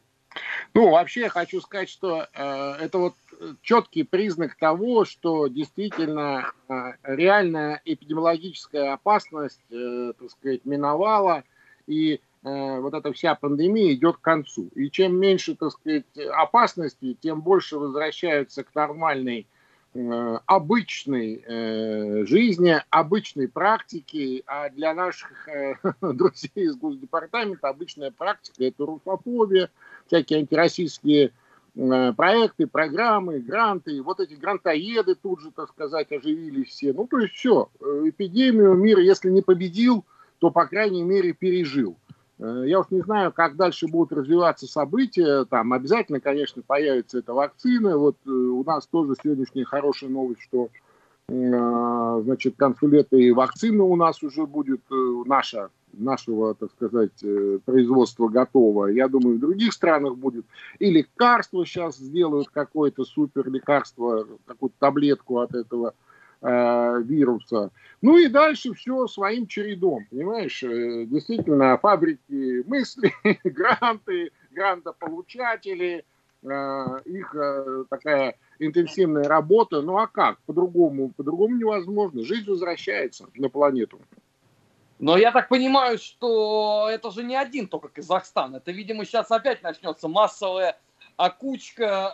Ну, 0.73 0.91
вообще 0.91 1.21
я 1.21 1.29
хочу 1.29 1.59
сказать, 1.61 1.89
что 1.89 2.27
э, 2.33 2.73
это 2.79 2.97
вот 2.97 3.15
четкий 3.61 4.03
признак 4.03 4.55
того, 4.55 5.05
что 5.05 5.47
действительно 5.47 6.51
э, 6.67 6.73
реальная 7.03 7.81
эпидемиологическая 7.85 8.93
опасность, 8.93 9.61
э, 9.71 10.13
так 10.17 10.29
сказать, 10.31 10.65
миновала, 10.65 11.43
и 11.87 12.21
э, 12.43 12.79
вот 12.79 12.93
эта 12.93 13.11
вся 13.13 13.35
пандемия 13.35 13.93
идет 13.93 14.17
к 14.17 14.21
концу. 14.21 14.69
И 14.75 14.89
чем 14.89 15.19
меньше, 15.19 15.55
так 15.55 15.71
сказать, 15.71 16.05
опасности, 16.33 17.17
тем 17.19 17.41
больше 17.41 17.77
возвращаются 17.77 18.63
к 18.63 18.73
нормальной 18.75 19.47
обычной 19.93 21.43
жизни, 22.25 22.81
обычной 22.89 23.49
практике, 23.49 24.41
а 24.47 24.69
для 24.69 24.93
наших 24.93 25.49
друзей 26.01 26.51
из 26.55 26.77
Госдепартамента 26.77 27.67
обычная 27.67 28.09
практика– 28.09 28.63
это 28.65 28.85
русофобия, 28.85 29.69
всякие 30.07 30.39
антироссийские 30.39 31.27
Э, 31.27 31.40
проекты, 31.75 32.67
программы, 32.67 33.39
гранты. 33.39 34.01
Вот 34.01 34.19
эти 34.19 34.33
грантоеды 34.33 35.15
тут 35.15 35.41
же, 35.41 35.51
так 35.51 35.69
сказать, 35.69 36.11
оживились 36.11 36.69
все. 36.69 36.93
Ну, 36.93 37.07
то 37.07 37.19
есть 37.19 37.33
все. 37.33 37.69
Э, 37.79 38.03
эпидемию 38.05 38.73
мир, 38.73 38.99
если 38.99 39.29
не 39.29 39.41
победил, 39.41 40.05
то, 40.39 40.51
по 40.51 40.65
крайней 40.65 41.03
мере, 41.03 41.33
пережил. 41.33 41.97
Э, 42.39 42.63
я 42.65 42.79
уж 42.79 42.87
не 42.89 43.01
знаю, 43.01 43.31
как 43.31 43.55
дальше 43.55 43.87
будут 43.87 44.11
развиваться 44.11 44.67
события. 44.67 45.45
Там 45.45 45.71
обязательно, 45.71 46.19
конечно, 46.19 46.61
появится 46.61 47.19
эта 47.19 47.33
вакцина. 47.33 47.97
Вот 47.97 48.17
у 48.25 48.63
нас 48.63 48.85
тоже 48.87 49.15
сегодняшняя 49.21 49.63
хорошая 49.63 50.09
новость, 50.09 50.41
что 50.41 50.69
значит, 51.31 52.55
консулета 52.57 53.15
и 53.15 53.31
вакцина 53.31 53.83
у 53.83 53.95
нас 53.95 54.21
уже 54.23 54.45
будет 54.45 54.81
наша 55.25 55.69
нашего, 55.93 56.55
так 56.55 56.71
сказать, 56.71 57.23
э, 57.23 57.59
производства 57.65 58.27
готово. 58.27 58.87
Я 58.87 59.07
думаю, 59.07 59.37
в 59.37 59.39
других 59.39 59.73
странах 59.73 60.15
будет. 60.15 60.45
И 60.79 60.89
лекарство 60.89 61.65
сейчас 61.65 61.97
сделают 61.97 62.49
какое-то 62.49 63.03
супер 63.03 63.49
лекарство, 63.49 64.27
какую-то 64.45 64.75
таблетку 64.79 65.39
от 65.39 65.53
этого 65.53 65.93
э, 66.41 67.01
вируса. 67.03 67.71
Ну 68.01 68.17
и 68.17 68.27
дальше 68.27 68.73
все 68.73 69.07
своим 69.07 69.47
чередом, 69.47 70.05
понимаешь? 70.09 70.63
Э, 70.63 71.05
действительно, 71.05 71.77
фабрики 71.77 72.67
мысли, 72.67 73.13
гранты, 73.43 74.31
грантополучатели, 74.51 75.97
э, 75.97 76.03
их 76.43 77.35
э, 77.35 77.85
такая 77.89 78.35
интенсивная 78.59 79.25
работа. 79.25 79.81
Ну 79.81 79.97
а 79.97 80.07
как? 80.07 80.39
По-другому, 80.41 81.09
по-другому 81.09 81.55
невозможно. 81.55 82.23
Жизнь 82.23 82.49
возвращается 82.49 83.27
на 83.35 83.49
планету. 83.49 83.99
Но 84.99 85.17
я 85.17 85.31
так 85.31 85.49
понимаю, 85.49 85.97
что 85.97 86.87
это 86.91 87.09
же 87.11 87.23
не 87.23 87.35
один 87.35 87.67
только 87.67 87.89
Казахстан. 87.89 88.55
Это, 88.55 88.71
видимо, 88.71 89.05
сейчас 89.05 89.31
опять 89.31 89.63
начнется 89.63 90.07
массовая 90.07 90.79
окучка 91.17 92.13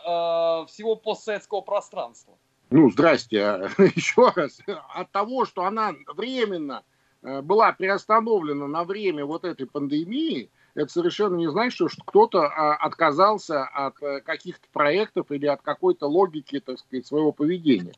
э, 0.61 0.71
всего 0.71 0.95
постсоветского 0.95 1.61
пространства. 1.61 2.33
Ну, 2.69 2.89
здрасте, 2.89 3.69
еще 3.77 4.31
раз. 4.35 4.59
От 4.93 5.11
того, 5.11 5.45
что 5.45 5.63
она 5.63 5.93
временно 6.15 6.83
э, 7.23 7.41
была 7.41 7.71
приостановлена 7.71 8.67
на 8.67 8.83
время 8.83 9.25
вот 9.25 9.45
этой 9.45 9.65
пандемии, 9.67 10.49
это 10.77 10.91
совершенно 10.91 11.35
не 11.35 11.49
значит, 11.49 11.91
что 11.91 12.03
кто-то 12.05 12.45
а, 12.45 12.75
отказался 12.75 13.63
от 13.63 13.95
э, 14.03 14.21
каких-то 14.21 14.67
проектов 14.71 15.31
или 15.31 15.47
от 15.47 15.61
какой-то 15.63 16.05
логики, 16.05 16.59
так 16.59 16.77
сказать, 16.77 17.07
своего 17.07 17.31
поведения. 17.31 17.93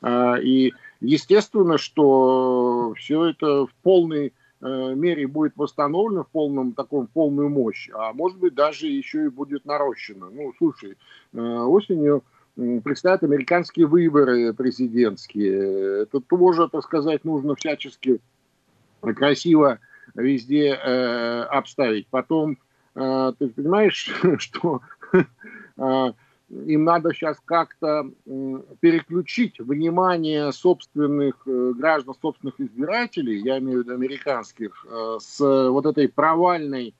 А, 0.00 0.36
и 0.36 0.72
естественно, 1.00 1.76
что 1.76 2.94
все 2.96 3.26
это 3.26 3.66
в 3.66 3.74
полной 3.82 4.32
э, 4.62 4.94
мере 4.94 5.26
будет 5.26 5.52
восстановлено 5.56 6.24
в 6.24 6.28
полном 6.28 6.72
таком 6.72 7.06
полную 7.06 7.50
мощь, 7.50 7.90
а 7.92 8.14
может 8.14 8.38
быть 8.38 8.54
даже 8.54 8.86
еще 8.86 9.26
и 9.26 9.28
будет 9.28 9.66
нарощено. 9.66 10.30
Ну, 10.30 10.54
слушай, 10.56 10.96
э, 11.34 11.38
осенью 11.38 12.24
предстоят 12.56 13.22
американские 13.24 13.86
выборы 13.86 14.54
президентские. 14.54 16.04
Это 16.04 16.20
тоже, 16.20 16.68
так 16.70 16.82
сказать, 16.82 17.24
нужно 17.24 17.56
всячески 17.56 18.20
красиво 19.02 19.80
везде 20.14 20.74
э, 20.74 21.42
обставить. 21.42 22.06
Потом, 22.08 22.58
э, 22.94 23.32
ты 23.38 23.48
понимаешь, 23.48 24.12
что 24.38 24.80
э, 25.76 26.12
им 26.66 26.84
надо 26.84 27.12
сейчас 27.12 27.38
как-то 27.44 28.10
переключить 28.80 29.58
внимание 29.58 30.52
собственных 30.52 31.42
э, 31.46 31.72
граждан, 31.74 32.14
собственных 32.20 32.60
избирателей, 32.60 33.40
я 33.40 33.58
имею 33.58 33.78
в 33.78 33.82
виду 33.84 33.94
американских, 33.94 34.86
э, 34.88 35.18
с 35.20 35.40
вот 35.40 35.86
этой 35.86 36.08
провальной 36.08 36.94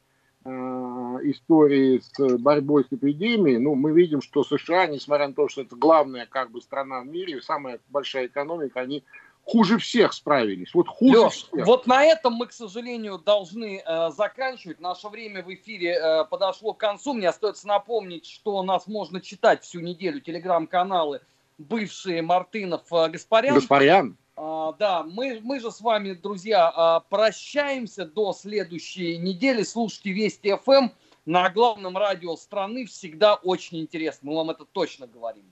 э, 0.45 0.51
истории 0.51 2.01
с 2.01 2.39
борьбой 2.39 2.85
с 2.85 2.93
эпидемией. 2.93 3.59
Ну, 3.59 3.75
мы 3.75 3.93
видим, 3.93 4.23
что 4.23 4.43
США, 4.43 4.87
несмотря 4.87 5.29
на 5.29 5.35
то, 5.35 5.49
что 5.49 5.63
это 5.63 5.77
главная 5.77 6.27
как 6.27 6.51
бы 6.51 6.63
страна 6.63 7.01
в 7.01 7.07
мире, 7.07 7.43
самая 7.43 7.79
большая 7.91 8.27
экономика, 8.27 8.81
они 8.81 9.05
хуже 9.45 9.79
всех 9.79 10.13
справились. 10.13 10.73
Вот 10.75 10.89
хуже 10.89 11.21
Леш, 11.21 11.33
всех. 11.33 11.67
Вот 11.67 11.87
на 11.87 12.05
этом 12.05 12.35
мы, 12.35 12.47
к 12.47 12.53
сожалению, 12.53 13.19
должны 13.19 13.83
э, 13.85 14.11
заканчивать. 14.11 14.81
Наше 14.81 15.09
время 15.09 15.43
в 15.43 15.53
эфире 15.53 15.99
э, 15.99 16.25
подошло 16.25 16.73
к 16.73 16.79
концу. 16.79 17.15
Мне 17.15 17.29
остается 17.29 17.67
напомнить, 17.67 18.27
что 18.27 18.63
нас 18.63 18.87
можно 18.87 19.21
читать 19.21 19.63
всю 19.65 19.81
неделю. 19.81 20.21
Телеграм-каналы 20.21 21.21
бывшие 21.59 22.23
Мартынов 22.23 22.83
э, 22.91 23.09
Гаспарян. 23.09 23.55
Гаспарян. 23.55 24.17
А, 24.37 24.73
да, 24.73 25.03
мы, 25.03 25.41
мы 25.43 25.61
же 25.61 25.71
с 25.71 25.81
вами, 25.81 26.15
друзья, 26.15 26.73
а, 26.75 27.01
прощаемся 27.01 28.07
до 28.07 28.33
следующей 28.33 29.19
недели. 29.19 29.63
Слушайте 29.63 30.13
Вести 30.13 30.57
ФМ 30.57 30.89
на 31.27 31.51
главном 31.51 31.97
радио 31.97 32.37
страны. 32.37 32.87
Всегда 32.87 33.35
очень 33.35 33.81
интересно. 33.81 34.31
Мы 34.31 34.37
вам 34.37 34.51
это 34.51 34.65
точно 34.65 35.07
говорим. 35.07 35.45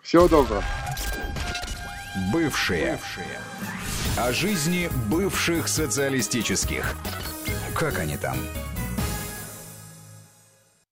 Всего 0.00 0.28
доброго. 0.28 0.64
Бывшие. 2.32 2.92
Бывшие. 2.92 3.40
О 4.16 4.32
жизни 4.32 4.90
бывших 5.06 5.68
социалистических. 5.68 6.94
Как 7.74 7.98
они 7.98 8.16
там? 8.16 8.36